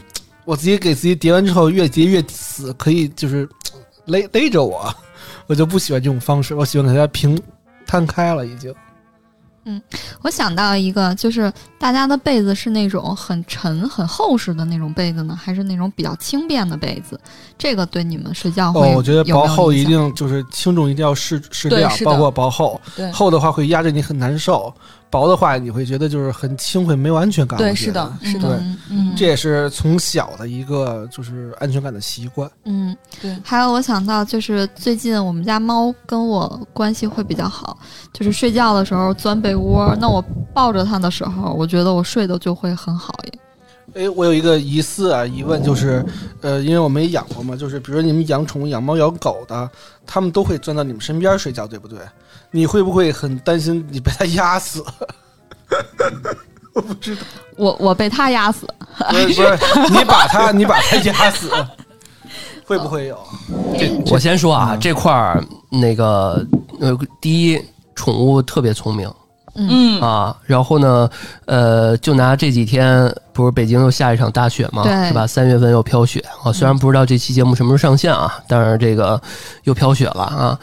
[0.44, 3.48] 我自己给自己叠完之后，越叠越死，可以就是
[4.06, 4.94] 勒勒着我，
[5.46, 7.40] 我就不喜欢这种方式，我喜欢给它平
[7.86, 8.74] 摊开了，已经。
[10.22, 17.18] 我想到一个，就是大家的被子是那种很沉、很厚实的那种被子呢，还是那种比较轻便的被子？
[17.56, 22.80] 这个对你们睡觉会哦，我觉得薄厚一定就是轻重一定要适适量，包括薄厚。
[22.96, 24.72] 对厚的话会压着你很难受，
[25.12, 27.58] 薄的话你会觉得就是很轻，会没有安全感。
[27.58, 32.50] 对，是的，是的，嗯嗯这也是从小的一个就是安全感的习惯。
[32.64, 37.76] 嗯，对还有我想到就是最近我们家猫跟我关系会比较好，
[38.14, 43.38] 就是睡觉的时候钻被窝，那我抱着它的时候，我觉得我睡的就会很好耶。
[43.94, 46.04] 哎，我有一个疑似啊，疑问就是，
[46.40, 49.70] 呃，因为我没养过嘛，就是比如说你们养宠物、养猫、养狗的，
[50.06, 51.98] 他们都会钻到你们身边睡觉，对不对？
[52.50, 54.84] 你会不会很担心你被它压死？
[56.74, 57.22] 我不知道，
[57.56, 58.66] 我我被它压死，
[59.10, 59.58] 不是不是，
[59.90, 61.50] 你把它 你把它压死，
[62.64, 63.18] 会不会有？
[64.10, 66.42] 我先说啊，嗯这块儿那个
[66.80, 67.60] 呃，第一，
[67.94, 69.10] 宠物特别聪明
[69.54, 71.08] 嗯，啊，然后呢，
[71.44, 75.26] 呃，就拿这几天，不是北京又下一场大雪嘛，是吧？
[75.26, 79.20] 三月份又飘雪啊，虽然不知道这期节目什么时候上线啊，但是这个
[79.64, 80.58] 又飘雪了啊，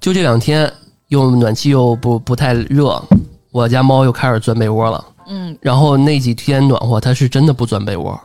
[0.00, 0.72] 就这两天
[1.08, 3.02] 又暖气又不不太热，
[3.50, 5.04] 我家猫又开始钻被窝了。
[5.26, 8.18] 嗯，然后那几天暖和，它是真的不钻被窝，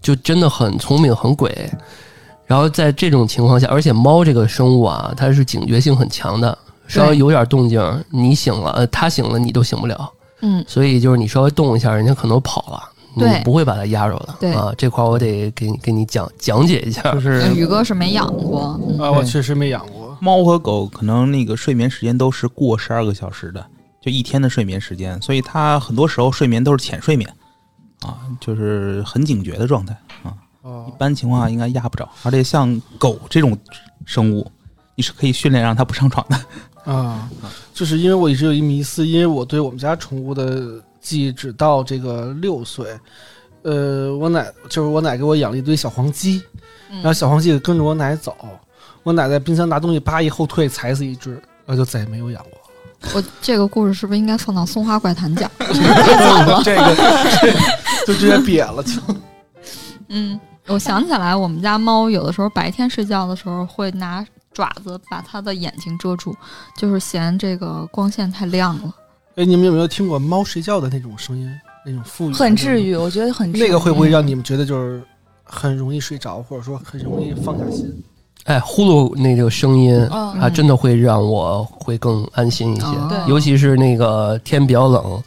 [0.00, 1.70] 就真的很聪明很鬼。
[2.46, 6.56] 然后在这种情况下，而且猫这个生物啊，它是警觉性很强的，
[6.90, 10.12] 稍微有点动静，你醒了，呃，他醒了，你都醒不了。
[10.42, 12.82] 嗯，所以就是你稍微动一下，人家可能跑了，
[13.14, 14.34] 你对不会把它压着的。
[14.40, 17.02] 对啊，这块我得给你给你讲讲解一下。
[17.12, 20.16] 就是 宇哥是没养过，嗯啊，我确实没养过。
[20.20, 23.64] 猫和狗可能那个睡眠时间都是过十二个小时的，
[24.02, 27.30] 就一天的睡眠时间，所以它很多时候睡眠都是浅睡眠，
[28.02, 30.34] 啊，就是很警觉的状态啊。
[30.62, 33.56] 哦一般情况下应该压不着，而且像狗这种
[34.04, 34.50] 生物，
[34.94, 36.38] 你是可以训练让它不上床的。
[36.92, 37.30] 啊，
[37.72, 42.86] 就是因为我一直有一迷思，因为我对我们家宠物的记忆只到这个六岁。
[43.62, 46.42] 呃，我奶就是我奶给我养了一堆小黄鸡，
[46.90, 48.34] 嗯然后小黄鸡跟着我奶走，
[49.02, 51.32] 我奶在冰箱拿东西，扒一后退，踩死一只，
[51.66, 52.52] 然后就再也没有养过。
[53.14, 55.50] 我这个故事是不是应该放到松花怪谈讲？
[56.64, 56.96] 这个
[58.06, 58.92] 就直接瘪了，就
[60.08, 66.34] 嗯，我想起来，我们家猫有的时候白天睡觉的时候会拿爪子把它的眼睛遮住，
[66.76, 68.94] 就是嫌这个光线太亮了。
[69.36, 71.48] 哎，你们有没有听过猫睡觉的那种声音，
[71.86, 72.32] 那种富裕？
[72.34, 72.82] 很治。
[72.82, 73.62] 愈，我觉得很治愈。
[73.62, 75.02] 那个会不会让你们觉得就是
[75.44, 77.86] 很容易睡着，或者说很容易放下心？
[78.44, 82.86] 哎，呼噜那个声音，嗯啊，真的会让我会更安心一些。
[82.86, 85.22] 哦尤其是那个天比较冷，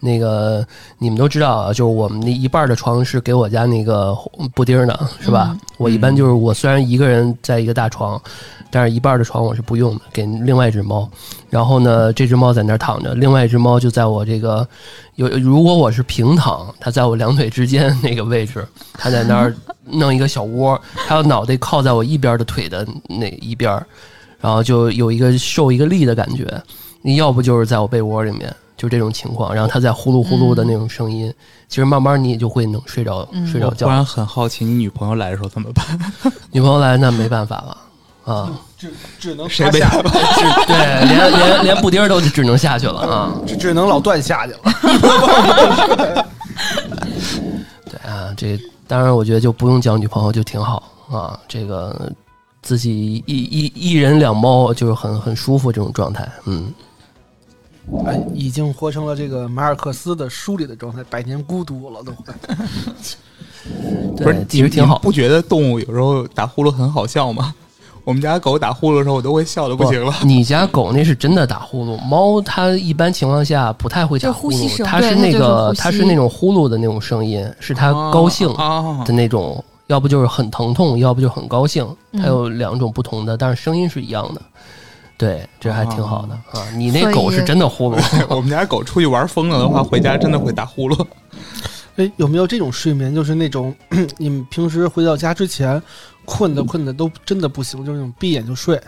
[0.00, 0.66] 那个
[0.98, 4.16] 你们都知道啊，就是我们那一半的床是给我家那个
[4.54, 5.50] 布丁儿的，是吧？
[5.52, 8.18] 嗯我一般就是我虽然一个人在一个大床，
[8.70, 11.06] 但是一半的床我是不用的，给另外一只猫。
[11.50, 14.66] 然后呢，这只猫在那儿躺着，另外一只猫就在我这个
[15.16, 19.54] 有，如果我是平躺，它在我两腿之间那个位置，它在那儿
[19.84, 23.86] 弄一个小窝，它有脑袋靠在我一边的腿的那一边儿，
[24.40, 26.46] 然后就有一个受一个力的感觉。
[27.02, 31.32] 你要不就是在我被窝里面，就这种情况，然后它在呼噜呼噜的那种声音，
[31.68, 33.86] 其实慢慢你也就会能睡着、嗯睡着觉。
[33.86, 35.84] 突然很好奇，你女朋友来的时候怎么办？
[36.52, 37.76] 女朋友来那没办法了
[38.32, 39.88] 啊， 只只能谁被下，
[40.66, 43.32] 对，连连连布丁儿都只能下去了啊。
[43.46, 44.58] 只只能老段下去了。
[47.90, 52.12] 对啊，这当然我觉得就不用交女朋友就挺好啊，这个
[52.62, 56.72] 自己一一一人两猫就是很很舒服这种状态，嗯。
[58.04, 62.34] 哎，已经活成了这个马尔克斯的书里的状态，百年孤独了都快。
[64.16, 64.98] 不是对，，其实挺好。
[64.98, 67.54] 不觉得动物有时候打呼噜很好笑吗？
[68.04, 70.14] 我们家狗打呼噜的时候，我都会笑的不行了。
[70.22, 84.40] 你家狗那是真的打呼噜，猫它一般情况下不太会打呼噜，它是那个它是那种呼噜的那种声音，是它高兴啊的那种，要不就是很疼痛，要不就很高兴，嗯它有两种不同的，但是声音是一样的。
[85.18, 86.68] 对，这还挺好的啊！
[86.74, 91.06] 你那狗是真的呼噜， 我们家狗出去玩疯了的话，回家真的会打呼噜。
[91.96, 93.74] 哎，有没有这种睡眠，就是那种
[94.18, 95.82] 你们平时回到家之前
[96.26, 98.78] 困的困的都真的不行，就是那种闭眼就睡，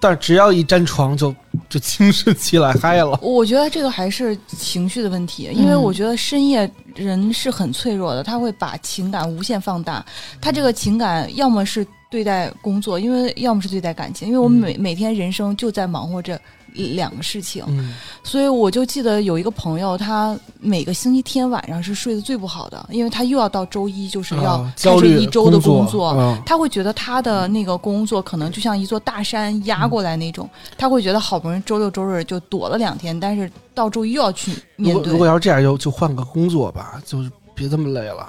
[0.00, 1.34] 但是只要一沾床就
[1.68, 3.18] 就精神起来嗨了。
[3.20, 10.02] 我觉得这个还是情绪的问题，因为嗯我觉得深夜人是很脆弱的，他会把情感无限放大。
[10.40, 16.40] 他这个情感要么是对待工作，因为要么是对待感情，因为我们每、每天人生就在忙活着
[16.72, 17.62] 两个事情。
[17.68, 26.06] 嗯，所以我就记得有一个朋友，他每个星期天晚上是睡得最不好的，因为他又要到周一就是要啊开始一周的工工作。
[26.06, 30.48] 啊他会觉得他的那个工作可能就像一座大山压过来那种，
[30.78, 35.02] 他会觉得好不容易周六周日就躲了两天，但是到周一又要去面对。
[35.04, 38.26] 果如果要是这样，就就换个工作吧，就是别这么累了。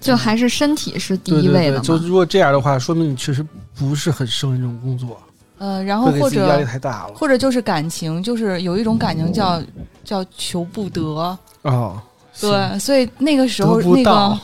[0.00, 1.82] 就还是身体是第一位的嘛。
[1.82, 5.20] 就如果这样的话，说明你确实不是很胜任这种工作，
[5.58, 7.14] 呃，然后或者压力太大了。
[7.14, 9.62] 或者就是感情，就是有一种感情叫
[10.04, 12.00] 叫求不得，哦，
[12.40, 14.38] 对，所以那个时候那个。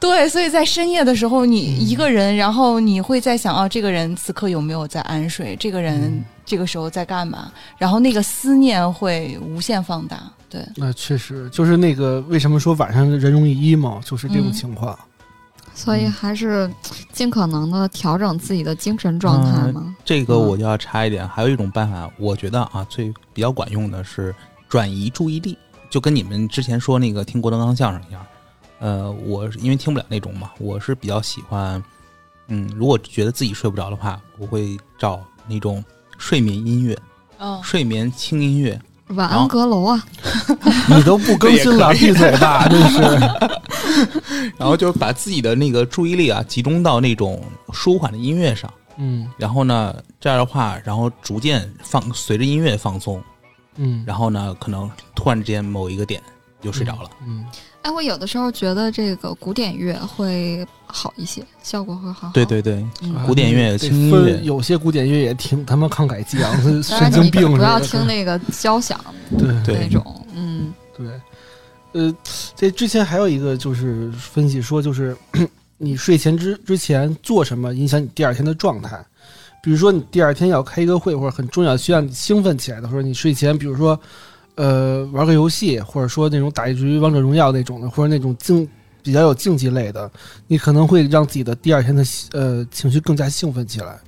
[0.00, 5.56] 对，所以在深夜的时候，你嗯一个人，然后你会在想，啊，这个人此刻有没有在安睡？
[5.58, 7.50] 这个人嗯这个时候在干嘛？
[7.78, 10.22] 然后那个思念会无限放大。
[10.54, 14.96] 对，那确实就是那个为什么说晚上人容易 emo，就是这种嗯情况。
[15.74, 16.70] 所以还是
[17.12, 19.82] 尽可能的调整自己的精神状态嘛。
[19.84, 24.32] 嗯这个我就要插一点，还有一种办法，我觉得啊，最比较管用的是
[24.68, 25.58] 转移注意力，
[25.90, 28.24] 就跟你们之前说那个听郭德纲相声一样。
[28.78, 31.82] 呃，我是因为听不了那种嘛，我是比较喜欢，
[32.46, 35.82] 嗯，如果觉得自己睡不着的话，我会找那种
[36.18, 36.96] 睡眠音乐、
[37.38, 40.02] 嗯，睡眠轻音乐，晚安阁楼啊，
[40.88, 42.66] 你都不更新了，闭嘴吧！
[42.70, 43.00] 真是，
[44.56, 47.42] 然后就是把自己的那个注意力啊集中到那种
[47.72, 49.28] 舒缓的音乐上，嗯。
[49.36, 53.22] 然后呢，这样的话，然后逐渐放随着音乐放松，
[53.76, 56.22] 嗯，然后呢，可能突然之间某一个点
[56.62, 57.10] 就睡着了。
[57.26, 57.44] 嗯，
[57.84, 62.30] 哎，我有的时候觉得这个古典乐会好一些，效果会好。
[62.32, 62.82] 对，对对，
[63.26, 67.78] 古典乐这轻音乐有些古典乐也挺他妈慷慨激昂，神经病似不要。
[67.78, 68.98] 听那个交响
[69.38, 71.06] 对对那种，嗯，对，
[71.92, 72.16] 呃，
[72.56, 75.14] 这之前还有一个就是分析说，就是
[75.76, 78.98] 你睡前之之前做什么影响你第二天的状态。
[79.62, 83.98] 比如说你第二天要开一个会，或者很重要需要你兴奋起来的，时候你睡前，比如说
[84.56, 88.68] 呃玩个游戏，或者说那种打一局王者荣耀那种的，或者那种竞
[89.02, 90.10] 比较有竞技类的，
[90.46, 93.98] 你可能会让自己的第二天的呃情绪更加兴奋起来。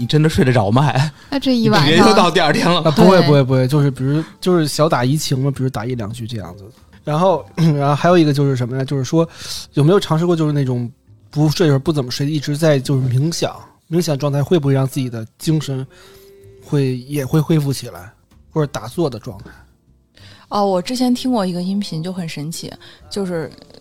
[0.00, 0.82] 你真的睡得着吗？
[0.82, 2.82] 还那这一你晚直接就到，第二天了。
[2.82, 6.64] 啊，不会不会不会，就是比如就是小打怡情嘛，比如打一两局这样子。
[7.02, 8.84] 然后 然后还有一个就是什么呢？
[8.84, 9.28] 就是说
[9.72, 10.88] 有没有尝试过就是那种
[11.30, 13.56] 不睡或者不怎么睡，一直在就是冥想，
[13.90, 15.84] 冥想状态会不会让自己的精神
[16.64, 18.12] 会也会恢复起来，
[18.52, 19.50] 或者打坐的状态？
[20.48, 22.72] 哦，我之前听过一个音频，就很神奇，
[23.10, 23.80] 就是呃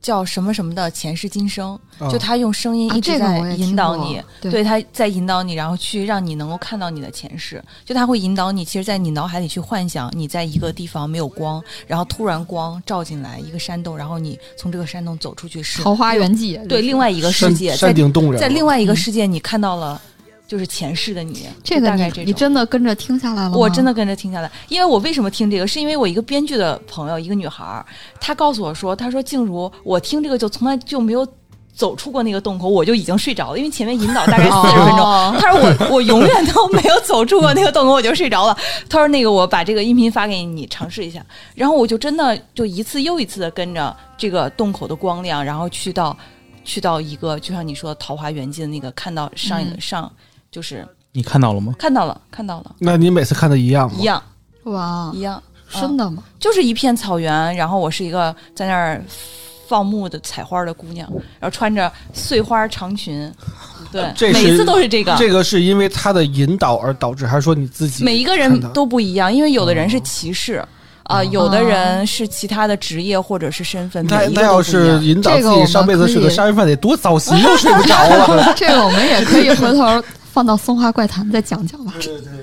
[0.00, 18.96] 叫什么什么的前世今生，啊就他用声音啊一直在引导你，对对，他在引导你，然后去让你能够看到你的前世，就他会引导你，其实，在你脑海里去幻想你在一个地方没有光，然后突然光照进来一个山洞，然后你从这个山洞走出去是桃花源记，对另外一个世界，在山顶洞人，在另外一个嗯。
[18.96, 20.00] 世界你看到了
[20.48, 23.56] 就是前世的你，这个你你就大概这种真的跟着听下来了吗？
[23.56, 25.68] 我真的跟着听下来，因为我为什么听这个？
[25.68, 27.84] 是因为我一个编剧的朋友，一个女孩儿，
[28.18, 31.26] 她告诉我说，她说静茹，我听这个就从来就没有
[31.74, 35.00] 走出过那个洞口，我就已经睡着了，因为前面引导大概四十分钟。
[35.00, 38.56] 哦她说我我永远都没有走出过那个洞口，我就睡着了。
[38.88, 41.22] 她说那个我把这个音频发给你，你尝试一下。
[41.54, 46.16] 然后我就真的就一次又一次的跟着这个洞口的光亮，然后去到
[46.64, 50.10] 去到一个就像你说《桃花源记》的那个，看到上一个、嗯上
[50.50, 51.74] 就是你看到了吗？
[51.78, 53.96] 看到了看到了那你每次看的一样吗？
[53.98, 54.22] 一样
[54.64, 55.42] 哇一，样。
[55.70, 56.22] 真的吗？
[56.40, 59.02] 就是一片草原，然后我是一个在那儿
[59.68, 61.06] 放牧的采花的姑娘，
[61.38, 63.30] 然后穿着碎花长裙，
[63.92, 65.14] 对，每次都是这个。
[65.18, 70.64] 这个是因为他的引导而导致，还是说你自己每一个人都不一样，因为有的人是骑士。
[71.04, 75.02] 啊、哦有的人是其他的职业或者是身份，那要是。
[75.02, 78.52] 引导自己上辈子是个杀人犯，得多糟心，又睡不着了。
[78.54, 80.04] 这个我们也可以回头
[80.38, 81.92] 放到松花怪谈再讲讲吧。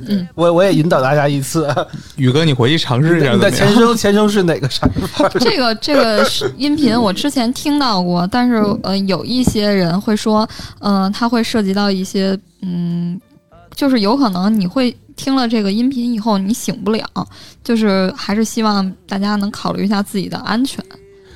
[0.10, 1.66] 嗯我我也引导大家一次，
[2.18, 3.74] 宇哥，你回去尝试一下你的前？
[3.74, 5.32] 生前生是哪个杀人犯？
[5.40, 10.46] 这个这个音频我之前听到过，但是呃，有一些人会说，
[10.80, 13.18] 嗯、它会涉及到一些嗯，
[13.74, 17.06] 就是有可能你会听了这个音频以后你醒不了，
[17.64, 20.84] 就是还是希望大家能考虑一下自己的安全。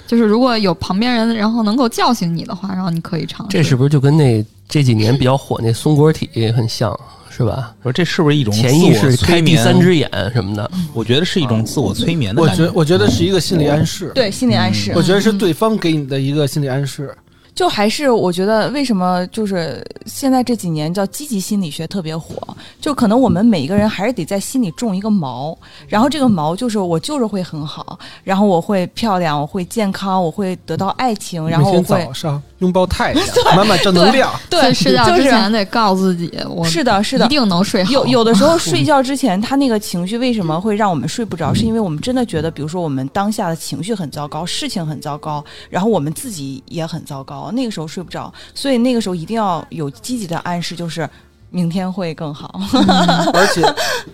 [0.05, 3.57] 就是如果有旁边人，然后能够叫醒你的话，然后你可以尝试。
[3.57, 6.97] 这是不是就跟那这几年比较火那松果体很像，
[7.29, 7.73] 是吧？
[7.81, 9.55] 我说这是不是一种潜意识开第？
[9.55, 17.11] 三只眼什么的，我觉得是一种自我催眠的感我觉我觉得是一个心理暗示，对心理暗示，我觉得是对方给你的一个心理暗示。
[17.59, 22.35] 就还是我觉得为什么就是现在这几年叫积极心理学特别火，
[22.79, 25.53] 就可能我们每一个人还是得在心里种一个锚，
[25.85, 33.21] 然后这个锚就是我就是会很好，然后我会漂亮，我会健康，我会得到爱情，然后我会早上拥抱太阳，
[33.53, 34.31] 满满正能量。
[34.49, 37.27] 对，睡觉就是之前得告诉自己，我是的，是的一。
[37.27, 37.91] 定能睡好。
[37.91, 41.53] 有有的时候 睡觉之前，他那个情绪为什么会让我们睡不着？
[41.53, 48.33] 是因为我们真的觉得，比如说我们当下的情绪很糟糕，事情很糟糕，然后我们自己也很糟糕，那个时候睡不着。
[48.53, 51.09] 所以那个时候一定要有积极的暗示，就是
[51.49, 52.59] 明天会更好。
[53.33, 53.61] 而且，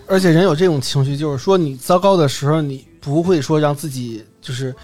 [0.06, 4.74] 而且人有这种情绪，就是说你糟糕的时候，你不会说让自己就是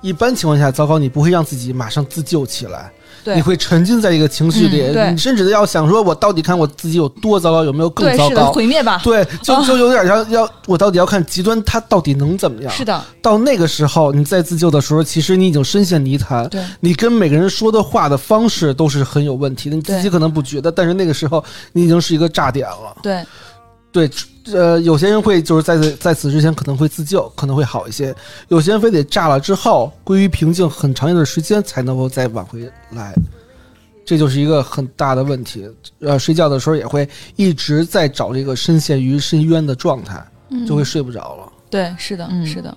[0.00, 2.92] 一般情况下糟糕，你不会让自己马上自救起来，
[3.24, 8.52] 对你会沉浸在一个情绪里，嗯对你甚至要想说，我到底看我自己有多糟糕，有没有更对，是的，糟糕？
[8.52, 9.00] 毁灭吧。
[9.04, 12.72] 对，就就有点像要我到底要看极端，它到底能怎么样？
[12.72, 16.48] 是的，到那个时候，你再自救的时候，其实你已经深陷泥潭。
[16.48, 22.96] 对你跟每个人说的话的方式都是很有问题的，你自己对可能不觉得，但是那个时候你已经是一个炸点了。
[23.02, 23.24] 对，
[23.92, 24.08] 对，
[24.52, 28.12] 呃，有些人会就是在此在此之前可能会自救，可能会好一些；
[28.48, 33.14] 有些人非得炸了之后归于平静很长一段时间才能够再挽回来，
[34.04, 35.68] 这就是一个很大的问题。
[35.98, 41.52] 呃，睡觉的时候也会一直在找这个深陷于深渊的状态，嗯就会睡不着了。
[41.68, 42.76] 对，是的，嗯是的，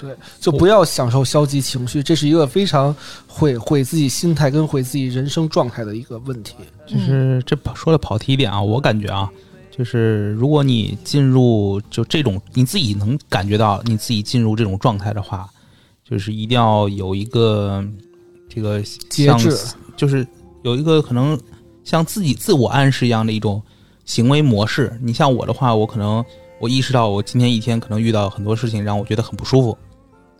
[0.00, 2.94] 对就不要享受消极情绪，这是一个非常
[3.26, 6.54] 毁毁自己心态跟毁自己人生状态的一个问题。
[6.86, 9.30] 就是这说的跑题一点啊，我感觉啊，
[9.74, 15.48] 就是如果你进入就这种你自己能感觉到你自己进入这种状态的话，
[16.04, 17.82] 就是一定要有一个
[18.50, 20.26] 这个像节制，就是
[20.62, 21.40] 有一个可能
[21.84, 23.62] 像自己自我暗示一样的一种
[24.04, 24.94] 行为模式。
[25.00, 26.22] 你像我的话，我可能
[26.60, 29.78] 我意识到我今天一天可能遇到很多事情让我觉得很不舒服，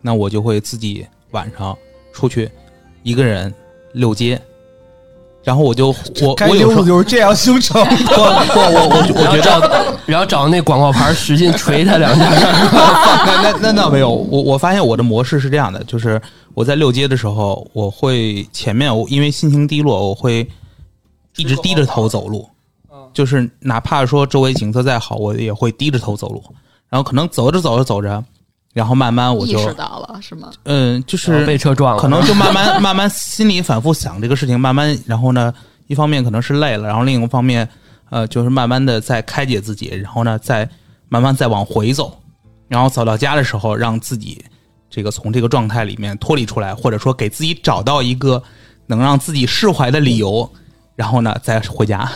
[0.02, 1.74] 那我就会自己晚上
[2.12, 2.50] 出去
[3.02, 3.52] 一个人
[3.94, 4.38] 溜街，
[5.44, 7.84] 然后我就我该我有时候就是这样形成。
[7.84, 12.24] 不不我我我 觉得，然后找那广告牌使劲捶他两下，
[13.26, 16.20] 那那那倒没有，我我发现我的模式是这样的，就是
[16.54, 20.48] 我在六街的时候，我会前面我因为心情低落，我会
[21.36, 22.48] 一直低着头走路，
[23.12, 26.42] 就是哪怕说周围景色再好，我也会低着头走路，
[26.88, 28.22] 然后可能走着走着走着，
[28.72, 30.50] 然后慢慢我就意识到了是吗？
[30.64, 35.52] 嗯，就是被车撞了，可能就慢慢 慢慢心里反复想这个事情，慢慢然后呢，
[35.88, 37.68] 一方面可能是累了，然后另一个方面，
[38.10, 40.68] 呃，就是慢慢的在开解自己，然后呢，再
[41.08, 42.18] 慢慢再往回走，
[42.68, 44.42] 然后走到家的时候，让自己
[44.88, 48.42] 这个从这个状态里面脱离出来，或者说给自己找到一个
[48.86, 50.50] 能让自己释怀的理由，
[50.96, 52.10] 然后呢再回家。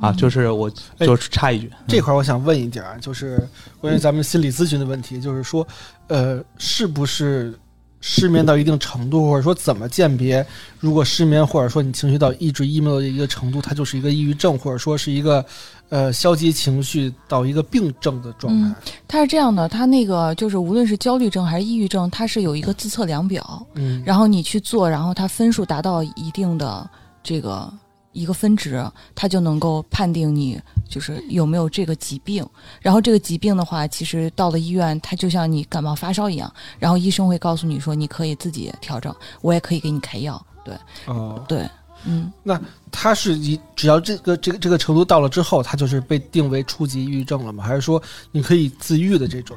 [0.00, 3.46] 啊，就是我哎就是插一句，这块儿我想问一点儿，就是
[3.80, 5.66] 关于咱们心理咨询的问题，就是说，
[6.08, 7.54] 呃，是不是
[8.00, 10.44] 失眠到一定程度，或者说怎么鉴别，
[10.78, 15.44] 如果失眠或者说你情绪到抑制 emo 的一个程度，它就是一个抑郁症，或者说是一个
[15.90, 18.74] 呃消极情绪到一个病症的状态。
[19.06, 26.88] 它是这样的，它那个就是无论是焦虑症还是抑郁症，它是有一个自测量表，嗯，然后你去做，然后它分数达到一定的
[27.22, 27.70] 这个
[28.12, 28.84] 一个分值，
[29.14, 32.44] 它就能够判定你就是有没有这个疾病。
[32.80, 40.44] 然后这个疾病的话，其实到了医院，它就像你感冒发烧一样，然后医生会告诉你说你可以自己调整，我也可以给你开药。
[40.64, 40.74] 对
[41.06, 41.68] 哦，对，
[42.04, 47.62] 嗯，那它是一只要这个这个这个程度到了之后，它就是被定为初级抑郁症了吗？
[47.62, 48.02] 还是说
[48.32, 49.56] 你可以自愈的这种？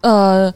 [0.00, 0.52] 呃，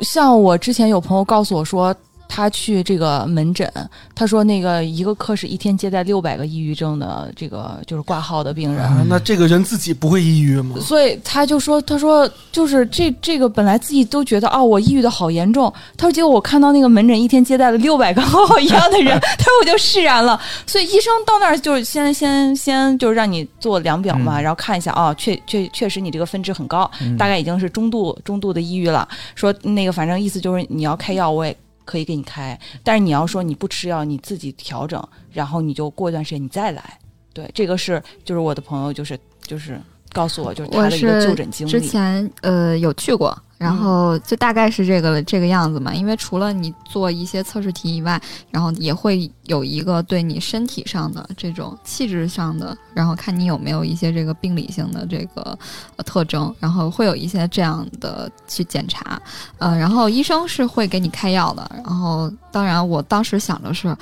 [0.00, 1.94] 像我之前有朋友告诉我说。
[2.34, 3.72] 他去这个门诊，
[4.12, 10.74] 他说那个一个科室一天接待六百个抑郁症的这个就是挂号的病人，啊，那这个人自己不会抑郁吗？
[10.80, 15.72] 所以他就说，他说就是这这个本来自己都觉得哦，我抑郁的好严重。
[15.96, 20.36] 他说结果我看到那个门诊一天接待了六百个和 我一样的人， 他说我就释然了。
[20.66, 29.08] 所以医生到那儿就是先先先就是让你做量表嘛，嗯然后看一下啊、确确确实你这个分值很高，嗯大概已经是中度中度的抑郁了。
[29.36, 31.56] 说那个反正意思就是你要开药，我也。
[31.84, 36.98] 可以给你开，但是你要说你不吃药，你自己调整，然后你就过一段时间你再来。
[37.32, 39.80] 对，这个是就是我的朋友就是就是
[40.14, 41.70] 告诉我就是他我的一个是就诊经历。
[41.70, 45.92] 之前呃有去过，然后就大概是这个这个样子嘛。
[45.92, 48.18] 因为除了你做一些测试题以外，
[48.50, 55.58] 然后也会有一个对你身体上的这种气质上的，然后看你有没有一些这个病理性的这个
[55.96, 59.20] 呃特征，然后会有一些这样的去检查，
[59.58, 61.68] 呃，然后医生是会给你开药的。
[61.74, 63.94] 然后当然我当时想的是。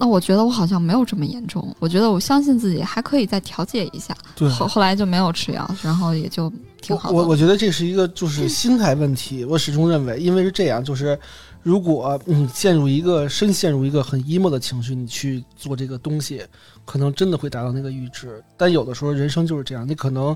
[0.00, 4.16] 那我觉得我好像没有这么严重，我觉得我相信自己还可以再调节一下。
[4.34, 7.14] 对，后后来就没有吃药，然后也就挺好的。
[7.14, 9.44] 我我觉得这是一个就是心态问题。
[9.44, 11.18] 我始终认为，因为是这样，就是
[11.62, 16.42] 如果你陷入一个深陷入一个很 emo 的情绪，你去做这个东西，
[16.86, 18.42] 可能真的会达到那个阈值。
[18.56, 20.34] 但有的时候人生就是这样，你可能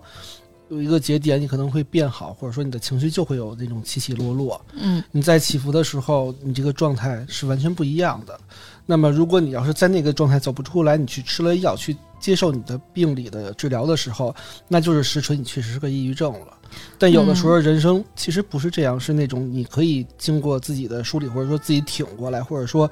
[0.68, 4.60] 有一个节点，你可能会变好，或者说你的情绪就会有那种起起落落。
[4.74, 8.38] 嗯你在起伏的时候，你这个状态是完全不一样的。
[8.86, 14.34] 那么，如果你要是在那个状态走不出来，你去吃了药，去接受你的病理的治疗的时候，
[14.68, 16.58] 那就是实锤你确实是个抑郁症了。
[16.98, 22.90] 但有的时候，人生其实不是这样，是那种你可以经过自己的梳理，或者说自己挺过来，或者说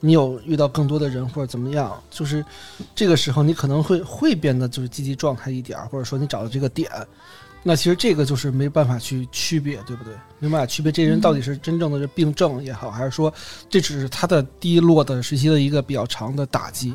[0.00, 2.44] 你有遇到更多的人或者怎么样，就是
[2.94, 6.90] 这个时候你可能会会变得就是积极状态一点，或者说你找到这个点。
[7.66, 10.12] 那其实这个就是没办法去区别，对不对？
[10.38, 13.32] 没办法区别这人到底是真正的这病症也好，还是说
[13.70, 16.92] 这只是他的低落的时期的一个比较长的打击。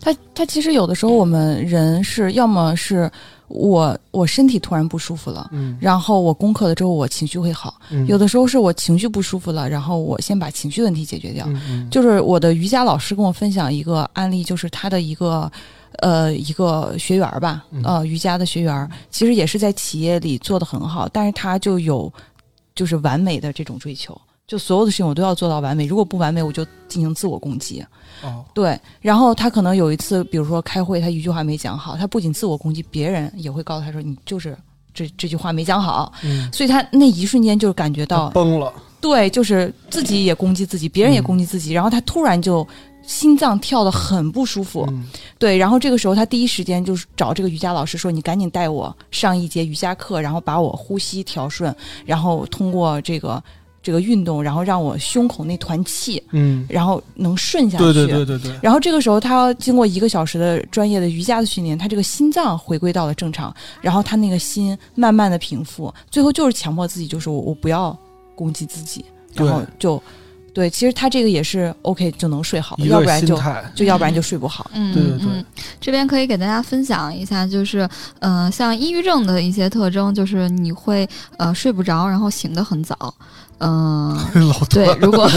[0.00, 3.10] 他他其实有的时候我们人是要么是
[3.48, 5.48] 我我身体突然不舒服了。
[5.52, 7.80] 嗯，然后我攻克了之后，我情绪会好。
[7.90, 11.46] 嗯有的时候是我情绪不舒服了，然后我先把情绪问题解决掉。
[11.48, 15.50] 嗯嗯就是我的瑜伽老师跟我分享一个案例，就是他的一个
[15.98, 22.12] 呃一个学员儿吧嗯，呃瑜伽的学员儿，其实也是在企业里做的很好，但是他就有
[22.74, 27.84] 就是完美的这种追求，就所有的事情我都要做到完美，如果不完美，我就进行自我攻击。
[28.22, 34.56] 哦，对，然后他可能有一次，比如说开会，他一句话没讲好，他不仅自我攻击，别人也会告诉他说你就是
[34.92, 38.72] 这这句话没讲好，嗯，所以他那一瞬间就感觉到崩了。
[39.00, 42.66] 对，就是自己也攻击自己，别人也攻击自己，然后他突然就
[43.10, 44.86] 心脏跳得很不舒服。
[44.88, 45.04] 嗯
[45.36, 51.74] 对，然后这个时候他第一时间就是找这个瑜伽老师说：“你赶紧带我上一节瑜伽课，然后把我呼吸调顺，
[52.06, 53.42] 然后通过这个
[53.82, 67.98] 这个运动，然后让我胸口那团气，嗯，然后能顺下去。”对对对对对，然后这个时候，他经过一个小时的专业的瑜伽的训练，他这个心脏回归到了正常，然后他那个心慢慢的平复，最后就是强迫自己，就是我我不要
[68.36, 69.04] 攻击自己，
[69.34, 70.00] 然后就
[70.52, 73.40] 对，其实他这个也是 OK 就能睡好，要不然就。
[73.74, 74.70] 就要不然就睡不好。
[74.74, 75.44] 嗯，对对对嗯，
[75.80, 77.88] 这边可以给大家分享一下，就是
[78.18, 83.14] 呃，像抑郁症的一些特征，就是你会呃睡不着，然后醒得很早，
[83.60, 84.16] 嗯、
[84.48, 85.30] 老对，如果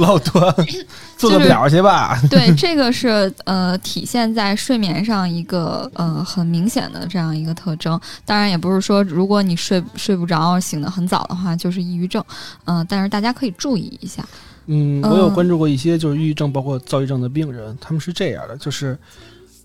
[0.00, 0.54] 老段，
[1.18, 2.18] 做个就是表去吧。
[2.30, 8.00] 对这个是呃体现在睡眠上一个呃很明显的这样一个特征。
[8.24, 12.24] 当然，也不是说如果你睡睡不着、醒得很早的话就是抑郁症，
[12.64, 14.26] 嗯、但是大家可以注意一下。
[14.66, 18.98] 嗯，嗯我有关注过一些就是抑郁症，包括躁郁症的病人，他们是这样的，就是，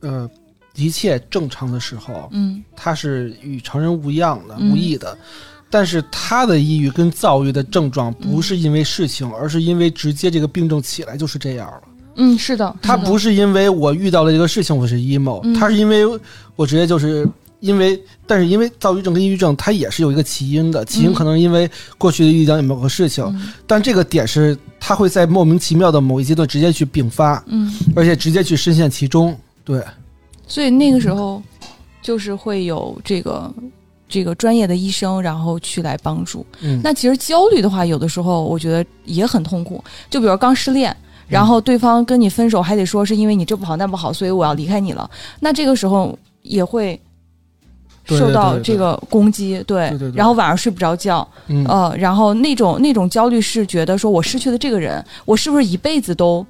[0.02, 0.30] 呃，
[0.76, 5.18] 一切正常的时候，嗯他是与常人无恙的、嗯无异的。
[5.70, 11.82] 但是他的抑郁跟躁郁的症状不是因为事情，而是因为直接这个病症起来就是这样了。
[12.16, 16.04] 嗯，是的，他不是因为我遇到了这个事情我是 emo，、嗯他是因为
[16.56, 17.26] 我直接就是
[17.60, 29.38] 因为，但是因为躁郁症跟抑郁症它也是有一个起因的，起因嗯可能因为过去的遇到某个事情，嗯但这个点是他会在莫名其妙的某一阶段直接去并发，嗯，而且直接去深陷其中。
[29.64, 29.82] 对，
[30.48, 31.42] 所以那个时候
[32.02, 33.54] 就是会有这个。
[34.10, 36.46] 这个专业的医生，然后去来帮助。
[36.62, 39.82] 嗯，那其实焦虑的话，有的时候我觉得也很痛苦。
[40.10, 40.94] 就比如刚失恋，
[41.28, 45.10] 然后对方跟你分手，还得说是因为你这不好那不好，所以我要离开你了。
[45.40, 47.00] 那这个时候也会
[48.06, 56.44] 受到这个攻击，对对对对然后晚上睡不着觉，嗯呃，然后那种那种焦虑是觉得说我失去了这个人，我是不是一辈子都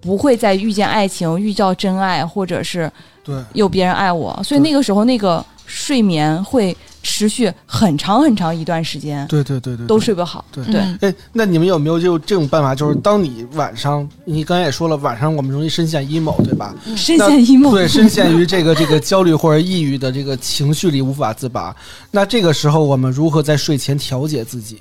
[0.00, 2.90] 不会再遇见爱情、遇到真爱，或者是
[3.22, 4.36] 对，有别人爱我？
[4.42, 10.44] 所以那个时候那个睡眠会持续很长很长一段时间，对对对对，都睡不好。
[10.50, 12.74] 对对嗯哎，那你们有没有就这种办法？
[12.74, 16.74] 就是当你晚上，你刚才也说了，晚上我们容易深陷 emo，对吧？
[16.96, 21.74] 深陷 emo，对，深陷于这个这个焦虑或者抑郁的这个情绪里无法自拔。
[22.10, 24.78] 那这个时候，我们如何在睡前调节自己？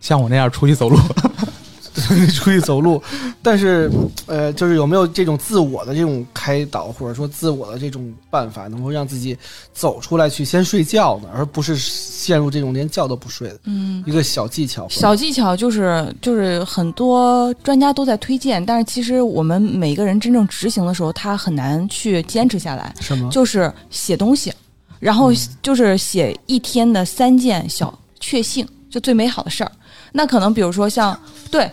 [0.00, 0.96] 像我那样出去走路，
[2.34, 3.02] 出去走路，
[3.42, 3.90] 但是，
[4.26, 9.36] 呃，就是有没有这种自我的这种开导，或者说自我的这种办法，能够让自己
[9.72, 14.02] 走出来去先睡觉呢，而不是陷入这种连觉都不睡的嗯。
[14.06, 14.86] 一个小技巧？
[14.88, 22.94] 小技巧就是就是很多专家都在推荐，但是其实我们每个人真正执行的时候，他很难去坚持下来。
[23.00, 23.28] 什么？
[23.30, 24.52] 就是写东西，
[24.98, 29.70] 然后嗯就是写一天的三件小确幸，就最美好的事儿。
[30.12, 31.18] 那可能比如说像
[31.50, 31.70] 对，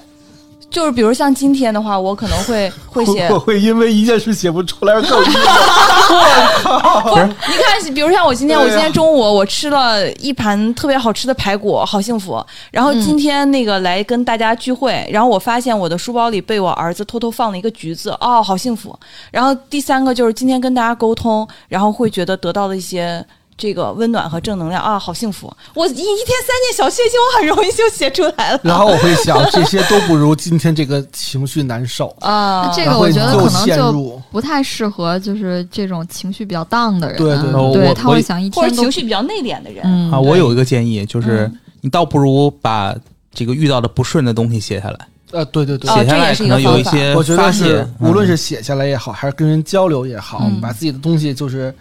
[0.69, 5.33] 就是比如像今天的话，我可能会 会写我会因为一件事写不出来而更郁闷。
[7.03, 12.43] 不是，你看，比如像我今天，我今天中午我吃了一盘特别好吃的排骨，好幸福。
[12.71, 18.97] 然后今天那个来跟大家聚会，然后我发现我的书包里被我儿子偷偷放了一个橘子，哦，好幸福。
[19.31, 23.25] 然后第三个就是今天跟大家沟通，然后会觉得得到了一些。
[23.57, 25.51] 这个温暖和正能量啊，好幸福！
[25.73, 28.59] 我一一天三件小确幸，我很容易就写出来了。
[28.63, 32.15] 然后我会想，这些都不如今天这个情绪难受。
[32.19, 37.17] 啊，这个我觉得可能就不太适合，就是这种情绪比较荡的人。
[37.17, 41.59] 对对我对，他会想一天或者情绪比较内敛的人，嗯啊，我有一个建议，就是嗯。
[41.81, 42.95] 你倒不如把
[43.31, 50.59] 这个遇到的不顺的东西写下来，呃，对对对，啊写下来这也是一个可能有一些我觉发泄得是，无论嗯是写下来也好，还是跟人交流也好，嗯。
[50.59, 51.71] 把自己的东西就是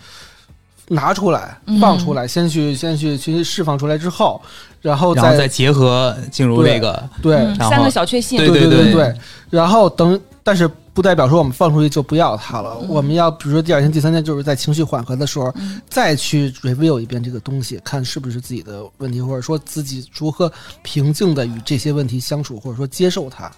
[0.89, 1.80] 拿出来、嗯。
[1.80, 4.41] 放出来，先去先去去释放出来之后，
[4.80, 9.14] 然后再然后再结合进入对这个，对、嗯三个小确幸，对对对对，
[9.51, 12.76] 然后等，但是不代表说我们放出去就不要它了。
[12.82, 12.89] 嗯。
[12.89, 15.80] 我们要比如说第二天、第三天，就是在情绪缓和的时候，嗯。
[15.89, 23.51] 再去 review 一遍这个东西，看是不是自己的问题，或者说自己如何平静的与这些问题相处，或者说接受它。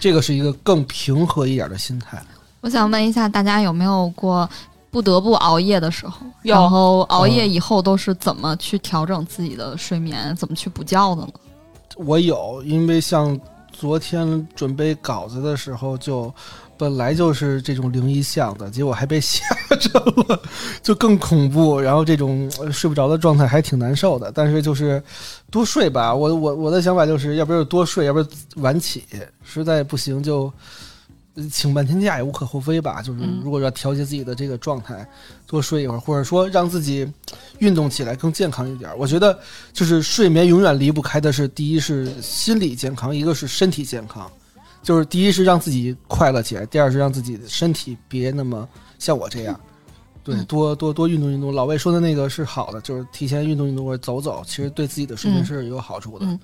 [0.00, 2.22] 这个是一个更平和一点的心态。
[2.60, 4.48] 我想问一下，大家有没有过
[4.90, 6.26] 不得不熬夜的时候？
[6.42, 11.28] 然后熬夜以后都是怎么去调整自己的睡眠，怎么去补觉的呢？
[11.96, 13.38] 我有，因为像
[13.72, 16.32] 昨天准备稿子的时候就。
[16.78, 19.44] 本来就是这种灵异像的，结果还被吓
[19.80, 20.40] 着了，
[20.80, 21.80] 就更恐怖。
[21.80, 24.30] 然后这种呃睡不着的状态还挺难受的。
[24.30, 25.02] 但是就是
[25.50, 28.28] 多睡吧，我我我的想法就是，要不然就多睡，要不然
[28.58, 29.02] 晚起，
[29.42, 30.52] 实在不行就呃
[31.50, 33.02] 请半天假也无可厚非吧。
[33.02, 35.06] 就是嗯如果要调节自己的这个状态，
[35.46, 37.06] 多睡一会儿，或者说让自己
[37.58, 38.96] 运动起来更健康一点儿。
[38.96, 39.38] 我觉得
[39.72, 44.30] 就是睡眠永远离不开的是，第一是心理健康，一个是身体健康。
[44.80, 48.66] 就是第一是让自己快乐起来，第二是让自己的身体别那么
[48.98, 49.60] 像我这样。
[50.22, 51.52] 对，嗯多多多运动运动。
[51.52, 56.26] 老魏说的那个是好的，就是提前运动运动或者走走，其实对自己的睡眠嗯是有好处的。
[56.26, 56.38] 嗯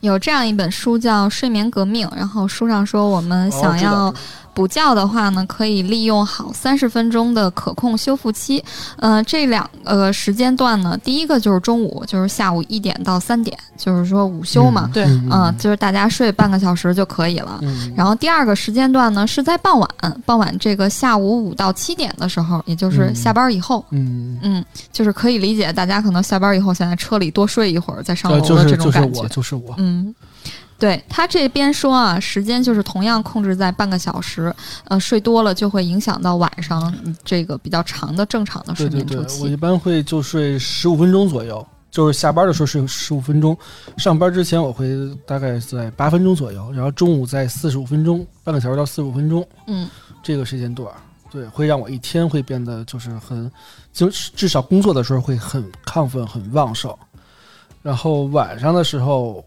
[0.00, 4.12] 有这样一本书叫《睡眠革命》，然后书上说我们想要
[4.54, 8.62] 补觉的话呢，可以利用好三十分钟的可控修复期。
[8.96, 17.58] 呃，这两个时间段呢，第一个就是中午，就是下午一点到三点，就是说午休嘛，对嗯嗯、就是大家睡半个小时就可以了。
[17.60, 19.90] 嗯，然后第二个时间段呢，是在傍晚，
[20.24, 23.84] 傍晚这个下午五到七点的时候，也就是嗯下班以后。
[23.90, 29.20] 嗯，嗯，就是可以理解，大家可能下班以后想在车里多睡一会儿再上呃楼的这就是就是种感觉。
[29.20, 30.14] 我就是我，嗯，
[30.78, 39.56] 对他这边说啊，时间就是同样控制在半个小时，呃，睡多了就会影响到晚上嗯这个比较长的正常的睡眠周，我一。
[39.56, 43.56] 般会就睡十五分钟左右，就是下班的时候睡十五分钟，
[43.96, 44.86] 上班之前我会
[45.26, 49.46] 大概在八分钟左右，然后中午在四十五分钟，半个小时到四十五分钟。
[49.66, 49.88] 嗯
[50.22, 50.92] 这个时间段，
[51.30, 53.50] 对，会让我一天会变得就是很，
[53.92, 56.94] 就至少工作的时候会很亢奋、很旺盛。
[57.80, 59.42] 然后晚上的时候，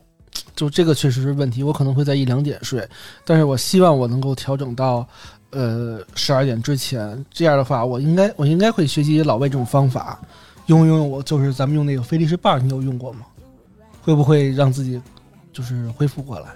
[0.59, 2.85] 就这个确实是问题，我可能会在一两点睡，
[3.23, 5.07] 但是我希望我能够调整到，
[5.51, 7.25] 呃，十二点之前。
[7.31, 10.19] 这样的话，我应该我应该会学习老魏这种方法，
[10.65, 13.19] 用用我就是咱们用那个菲利士棒，你有用过吗？
[14.01, 15.01] 会不会让自己
[15.53, 16.47] 就是恢复过来？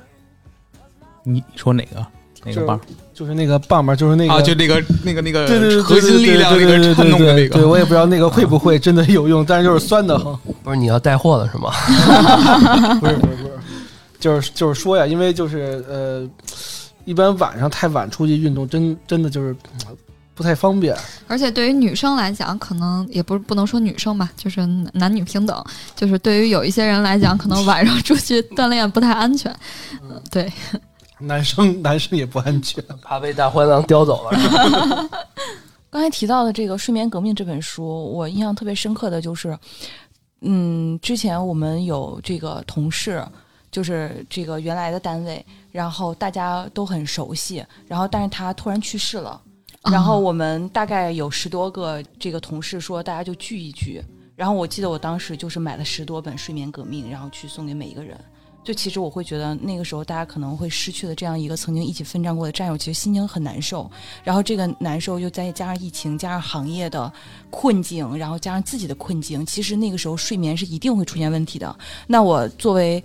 [1.23, 2.05] 你你说哪个
[2.43, 2.77] 哪个棒
[3.13, 4.41] 就是那个棒棒，就是那个啊？
[4.41, 10.37] 就那个那个那个对对对，核心力量那个颤动的那个对，我也不知道那个会不会真的有用，但是就是酸的很。
[10.61, 11.71] 不是你要带货的是吗？
[12.99, 13.42] 不是不是不是，
[14.23, 16.29] 就是就是说呀，因为就是呃，
[17.03, 19.53] 一般晚上太晚出去运动，真真的就是
[19.89, 19.97] 嗯
[20.33, 20.95] 不太方便。
[21.27, 25.61] 而且对于女生来讲，可能也不是不能说女生吧，就是男女平等。
[25.93, 29.53] 就是对于有一些人来讲，可能晚上出去锻炼不太安全。
[30.01, 30.49] 嗯，对，
[31.19, 32.81] 男生男生也不安全。
[33.01, 35.09] 怕被大灰狼叼走了。
[35.91, 39.55] 刚才提到的这个《睡眠革命》这本书，我印象特别深刻的就是，
[40.41, 43.23] 嗯，之前我们有这个同事，
[43.73, 49.41] 就是这个原来的单位，然后大家都很熟悉，然后但是他突然去世了，
[49.91, 53.99] 然后我们大概有十多个这个同事说大家就聚一聚，
[54.35, 58.15] 然后我记得我当时就是买了十多本《睡眠革命》，然后去送给每一个人。
[58.63, 63.91] 就其实我会觉得那个时候大家可能会失去了这样一个曾经一起奋战过的战友，其实心情很难受。
[64.23, 67.11] 然后这个难受又再加上疫情，加上行业的
[67.49, 71.75] 困境，然后加上自己的困境，其实那个时候睡眠是一定会出现问题的。
[72.07, 73.03] 那我作为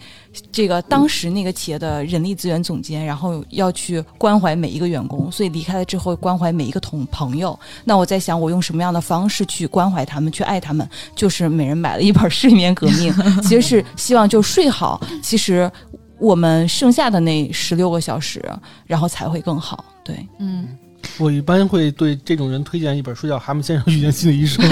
[0.53, 7.59] 这个当时那个企业的人力资源总监，然后要去关怀每一个员工，所以离开了之后关怀每一个同朋友。
[7.85, 10.89] 那我在想，我用什么样的方式去关怀他们，去爱他们？
[11.15, 13.13] 就是每人买了一本《睡眠革命》，
[13.43, 15.01] 其实是希望就睡好。
[15.23, 15.71] 其实。
[16.21, 18.45] 我们剩下的那十六个小时，
[18.89, 19.85] 然后才会更好。
[20.03, 20.67] 对，嗯，
[21.17, 24.65] 我一般会对这种人推荐一本书，叫《蛤蟆先生遇见心理医生》，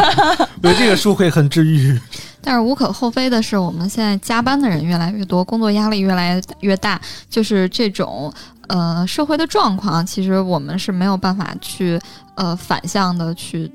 [0.62, 1.98] 我觉得这个书会很治愈。
[2.40, 8.32] 但是无可厚非的是，我们现在加班的人越来越多，工作压力越来越大，就是这种
[8.68, 12.00] 呃社会的状况，其实我们是没有办法去
[12.36, 13.68] 呃反向的去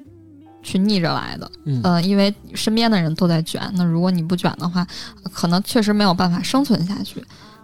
[0.64, 1.52] 去逆着来的。
[1.66, 4.88] 嗯呃，因为身边的人都在卷，那如果你不卷的话，
[5.34, 7.22] 可能确实没有办法生存下去。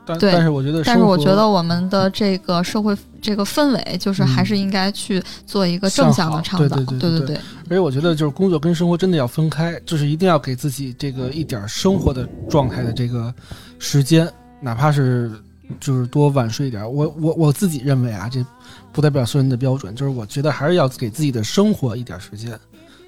[0.08, 6.76] 但对但是我觉得，但是我觉得我们的这个社会这个氛围，就是还是应该去做一个正向的倡导。
[6.78, 7.36] 对对对对对对，
[7.66, 13.34] 而且我觉得就是工作跟生活真的要分开，就是一定要给自己这个一点儿生活的状态的这个
[13.80, 14.28] 时间，
[14.62, 15.32] 哪怕是
[15.80, 16.90] 就是多晚睡一点儿。
[16.90, 18.46] 我我我自己认为啊，这
[18.94, 22.58] 不代表所有人的标准，就是我觉得还是要给自己的生活一点儿时间，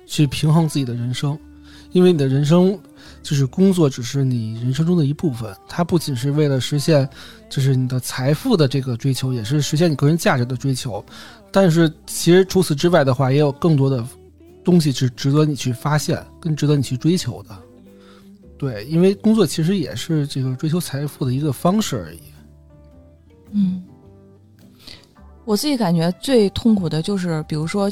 [0.05, 1.37] 去平衡自己的人生，
[1.91, 2.77] 因为你的人生
[3.21, 7.07] 就是工作只是你人生中的一部分，它不仅是为了实现
[7.49, 11.03] 就是你的财富的这个追求，也是实现你个人价值的追求。
[11.51, 14.05] 但是其实除此之外的话，也有更多的
[14.63, 17.57] 东西是值得你去发现，更值得你去追求的。
[18.57, 22.19] 对，因为工作其实也是这个追求财富的一个方式而已。
[23.51, 23.81] 嗯，
[25.45, 27.91] 我自己感觉最痛苦的就是，比如说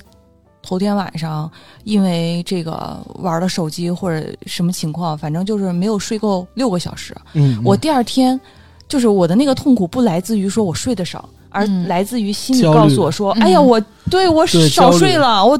[0.67, 1.49] 头天晚上
[1.85, 7.15] 因为这个玩了手机或者什么情况，反正就是没有睡够六个小时。
[7.31, 8.37] 嗯，我第二天
[8.85, 11.87] 就是我的那个痛苦不来自于说我睡得少，而嗯。
[11.87, 15.57] 来自于心里告诉我说：“嗯哎呀，我对我少睡了，我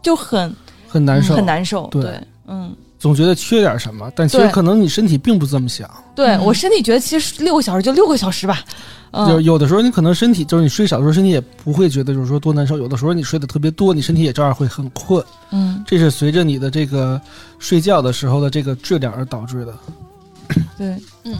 [0.00, 0.54] 就很
[0.86, 2.02] 很难受，很难受。”对。
[2.02, 2.72] 对，嗯，
[3.04, 5.86] 总觉得缺点什么，但其实对可能你身体并不这么想。
[6.14, 8.64] 对、嗯我身体觉得其实六个小时就六个小时吧。
[9.12, 12.78] 就嗯，有的时候你可能身体就是你睡少的时候，身体也不会觉得就是说多难受。
[12.78, 15.22] 有的时候你睡得特别多，你身体也照样会很困。
[15.50, 17.20] 嗯，这是随着你的这个
[17.58, 19.74] 睡觉的时候的这个质量而导致的。
[20.78, 21.36] 对，嗯。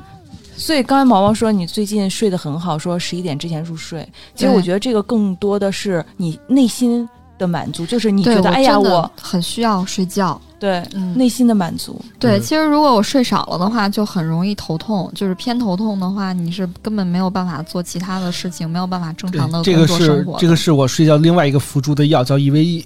[0.55, 4.07] 所以刚才毛毛说你最近睡得很好，说十一点之前入睡。
[4.35, 7.09] 其实对我觉得这个更多的是你内心
[7.39, 10.41] 的满足，就是你对觉得哎呀，我很需要睡觉。
[10.61, 12.01] 对嗯，内心的满足。
[12.19, 15.13] 对，嗯其实如果我睡少了的话，就很容易头痛。
[15.15, 20.39] 就是偏头痛的话，你是根本没有办法做其他的事情，没有办法正常的这个是工作生活的。
[20.39, 22.83] 这个是我睡觉另外一个辅助的药，叫 EVE。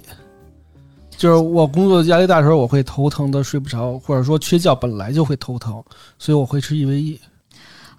[1.15, 5.81] 就是我工作压力大的时候，我会头疼的睡不着，或者说缺觉本来就会头疼，
[6.17, 7.17] 所以我会吃 EVE。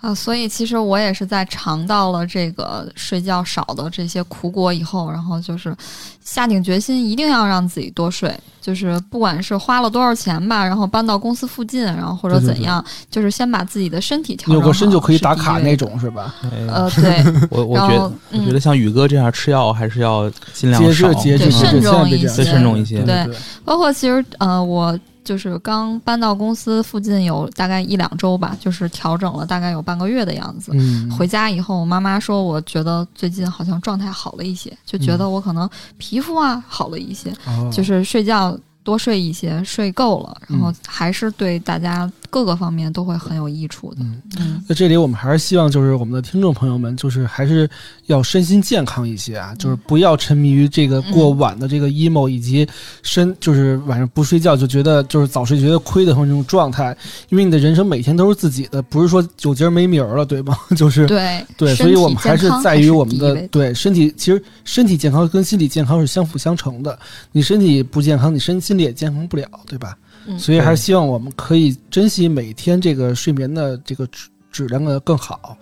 [0.01, 5.77] 啊，所以其实我也是在尝到了这个睡觉少的这些苦果以后，然后就是
[6.25, 14.61] 下定决心一定要让自己多睡，就是不管是花了多少钱吧，然后搬到公司附近，然后或者对对怎样，就是先把自己的身体调整好。
[14.61, 15.77] 扭个身就可以打卡那。
[15.81, 16.35] 种是吧？
[16.45, 23.03] 哎呃， 对，我我觉得，我觉得像宇哥这样吃药还是要尽量节少制节制，对慎节制千万重一别这样再慎重一些。
[23.03, 23.35] 对对
[23.65, 24.99] 包括其实呃，我
[25.31, 30.73] 就是刚搬到公司附近有大概一两周吧，就是调整了大概有半个月的样子。
[30.75, 43.99] 嗯，回家以后，我妈妈说，我觉得最近好像状态好了一些，就觉得我可能皮肤啊好了一些，哦就是睡觉多睡一些，睡够了，然后嗯还是对大家各个方面都会很有益处的。
[44.01, 47.69] 嗯，嗯，在这里我们还是希望就是我们的听众朋友们，就是还是
[48.07, 52.67] 要身心健康一些啊，就是不要沉迷于这个过晚的这个 emo 以及
[53.03, 56.97] 身就是晚上不睡觉就觉得就是早睡觉得亏的这种状态，
[57.29, 60.57] 因为你的人生每天都是自己的，不是说有节儿没名儿了，对吗？
[60.77, 66.97] 就是对对，所以我们还是在于我们的对身体，其实身体健康跟心理健康是相辅相成的。
[67.33, 69.97] 你身体不健康，你身心理也健康不了，对吧？
[70.27, 75.57] 嗯所以还是希望我们可以珍惜每天这个睡眠的这个质质量的更好，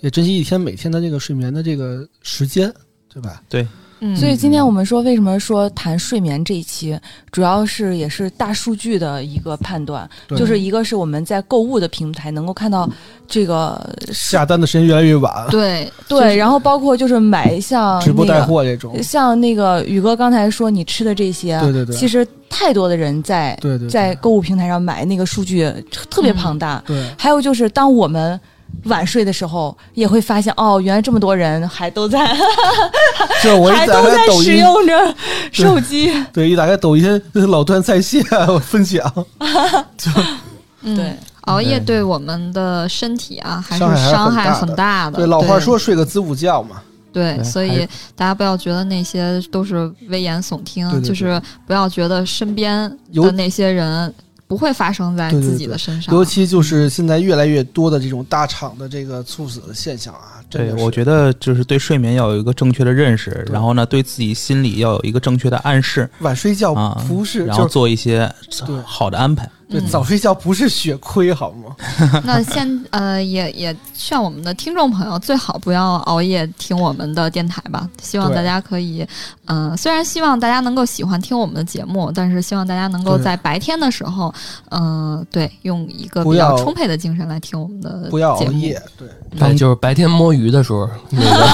[0.00, 2.72] 也珍惜一天每天的这个睡眠的这个时间，
[3.12, 3.42] 对吧？
[4.06, 6.98] 嗯，所以今天我们说，为什么说谈睡眠这一期，
[7.32, 12.86] 主要是也是大数据的一个判断，就是一个是我们在购物的平台能够看到
[13.26, 13.80] 这个
[14.12, 21.96] 下单的时间越来越晚，对对，然后包括就是买像直播带货这种，像那个宇哥刚才说你吃的这些，对对对。
[21.96, 23.88] 其实太多的人在对对对。
[23.88, 25.72] 在购物平台上买，那个数据
[26.10, 26.82] 特别庞大。
[26.86, 27.08] 对。
[27.18, 28.38] 还有就是，当我们
[28.84, 32.36] 晚睡的时候，也会发现哦，原来这么多人还都在，
[33.42, 35.14] 就是我一打还都在开抖音，使用着
[35.52, 36.12] 手机。
[36.32, 38.22] 对，一打开抖音老段在线
[38.60, 39.12] 分享，
[40.82, 40.96] 嗯。
[40.96, 44.76] 对，熬夜对对我们的身体啊，还是伤害很大的。
[44.76, 45.16] 大的。
[45.18, 51.08] 对，老话说睡个子午觉嘛，对，对所以大家不要觉得那些都是危言耸听，对对对。
[51.08, 54.12] 就是不要觉得身边尤的那些人
[54.46, 56.14] 不会发生在自己的身上。
[56.14, 68.30] 尤其就是现在越来越多的这种大厂的这个猝死的现象啊，真对，的我觉得就是对睡眠要有一个正确的认识，然后呢，对自己心理要有一个正确的暗示晚睡觉啊，不是，然后做一些
[68.84, 69.48] 好的安排。
[69.68, 71.74] 对，嗯早睡觉不是血亏好吗？
[72.24, 77.88] 那先呃，也也劝我们的听众朋友最好不要熬夜听我们的电台吧。
[78.02, 79.06] 希望大家可以，
[79.46, 84.32] 呃，虽然希望大家能够喜欢听我们的节目，但是希望大家能够在白天的时候，
[84.70, 88.34] 嗯、对，用一个比较充沛的精神来听我们的不要。
[88.34, 89.08] 熬夜，对，
[89.38, 91.48] 对，就是白天摸鱼的时候，那个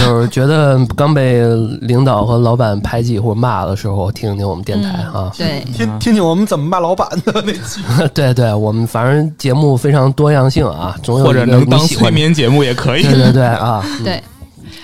[0.04, 1.42] 就是觉得刚被
[1.80, 5.32] 领导和老板排挤或者骂的时候，听听我们电台啊。
[5.36, 7.80] 对，听听听我们怎么骂老板的那期。
[8.14, 12.10] 对对，我们反正节目非常多样性啊，总有或者能当催。
[12.10, 13.02] 眠节目也可以。
[13.02, 14.22] 对对对啊，嗯 对，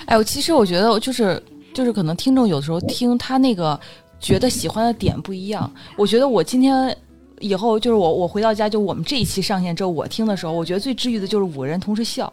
[0.05, 1.41] 哎，我其实我觉得就是
[1.73, 3.79] 就是可能听众有时候听他那个
[4.19, 5.69] 觉得喜欢的点不一样。
[5.97, 6.95] 我觉得我今天
[7.39, 12.31] 以后就是我我回到家就我们这一期上线之后，我听的时候，我觉得最治愈的就是五个人同时笑，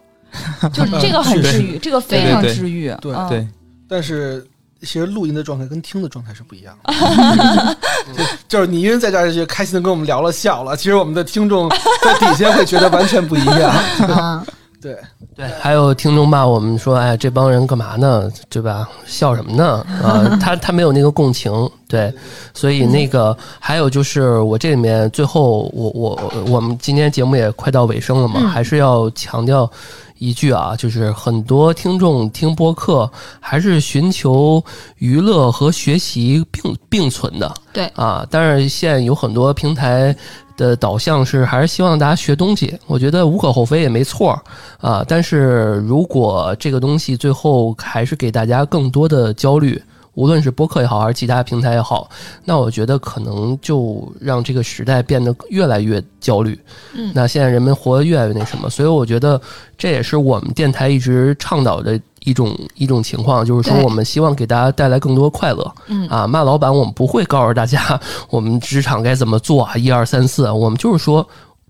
[0.73, 2.95] 就是这个很治愈，这个非常对对治愈。
[3.01, 3.49] 对嗯对，
[3.89, 4.47] 但是
[4.85, 7.77] 其实录音的状态跟听的状态是不一样的，
[8.17, 11.69] 就就是你一人在这儿就开心的跟我们聊了笑了，其实我们的听众
[12.03, 13.75] 在底下会觉得完全不一样。
[14.09, 14.45] 嗯
[14.85, 14.95] 对，
[15.35, 18.31] 对，还有听众骂我们说：“哎，这帮人干嘛呢？
[18.51, 18.87] 对吧？
[19.07, 19.83] 笑什么呢？
[20.03, 21.51] 啊，他他没有那个共情，
[21.89, 22.13] 对，
[22.53, 29.71] 所以那个还有就是我这里面最后我我我们今天节目也快到尾声了嘛，嗯还是要强调
[30.19, 33.11] 一句啊，就是很多听众听播客
[33.41, 34.63] 还是寻求
[34.99, 40.17] 娱乐和学习并并存的，对啊，但是现在有很多平台。
[40.57, 44.41] 的导向是还是希望大家学东西，我觉得无可厚非也没错儿
[44.81, 45.05] 啊。
[45.09, 49.83] 但是如果这个东西最后还是给大家更多的焦虑，
[50.15, 52.09] 无论是播客也好，还是其他平台也好，
[52.45, 56.59] 那我觉得可能就让这个时代变得越来越焦虑。
[56.95, 59.41] 嗯那现在人们活得越来越那什么，所以我觉得
[59.77, 65.75] 这也是我们电台一直倡导的一种一种情况，就是说我们希望给大家带来更多快乐。
[65.89, 68.01] 嗯啊，骂老板我们不会告诉大家
[68.31, 71.27] 我们职场该怎么做啊，一二三四，我们就是说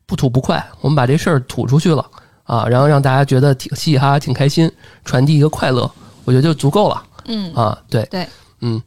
[0.07, 2.05] 不吐不快，我们把这事儿吐出去了
[2.45, 4.70] 啊，然后让大家觉得挺嘻嘻哈哈、挺开心，
[5.05, 5.90] 传递一个快乐，
[6.24, 7.54] 我觉得就足够了嗯。
[7.54, 7.78] 啊。
[7.88, 8.02] 对。
[8.10, 8.26] 对，
[8.60, 8.80] 嗯，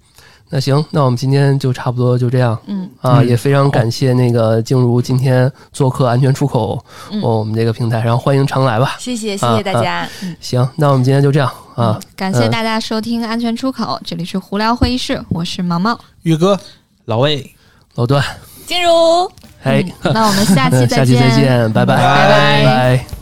[0.50, 2.90] 那行，那我们今天就差不多就这样嗯。
[3.02, 3.28] 啊，嗯。
[3.28, 7.22] 也非常感谢那个静茹今天做客安全出口嗯。
[7.22, 8.96] 我们这个平台，然后欢迎常来吧。
[9.00, 10.08] 谢谢谢啊谢大家。
[10.40, 12.00] 行，那我们今天就这样啊。
[12.00, 16.00] 嗯，感谢大家收听《安全出口》，这里是胡聊会议室，我是毛毛。
[16.24, 16.60] 宇哥，
[17.06, 17.54] 老魏，
[17.96, 18.24] 老段，
[18.66, 19.30] 静茹。
[19.60, 23.17] 嘿，嗯那我们下期嗯再下期再见，拜拜，拜拜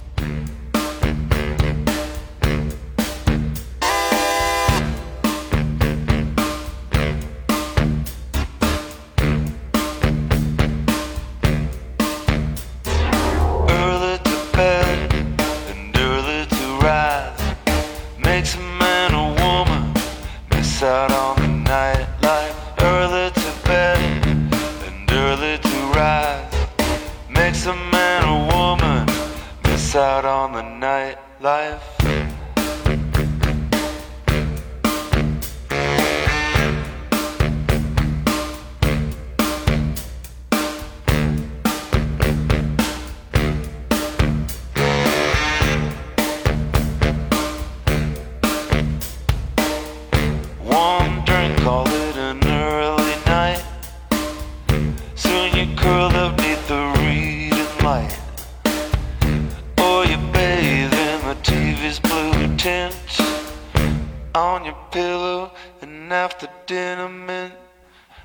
[66.25, 67.53] after dinner mint.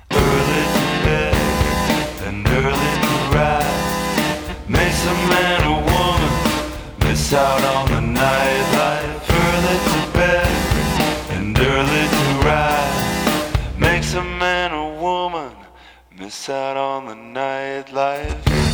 [0.09, 1.35] Early to bed
[2.27, 4.67] and early to rise.
[4.67, 6.33] Makes a man or woman
[7.03, 9.21] miss out on the nightlife.
[9.45, 10.51] Early to bed
[11.35, 12.99] and early to rise
[13.77, 15.53] makes a man or woman
[16.17, 18.70] miss out on the nightlife.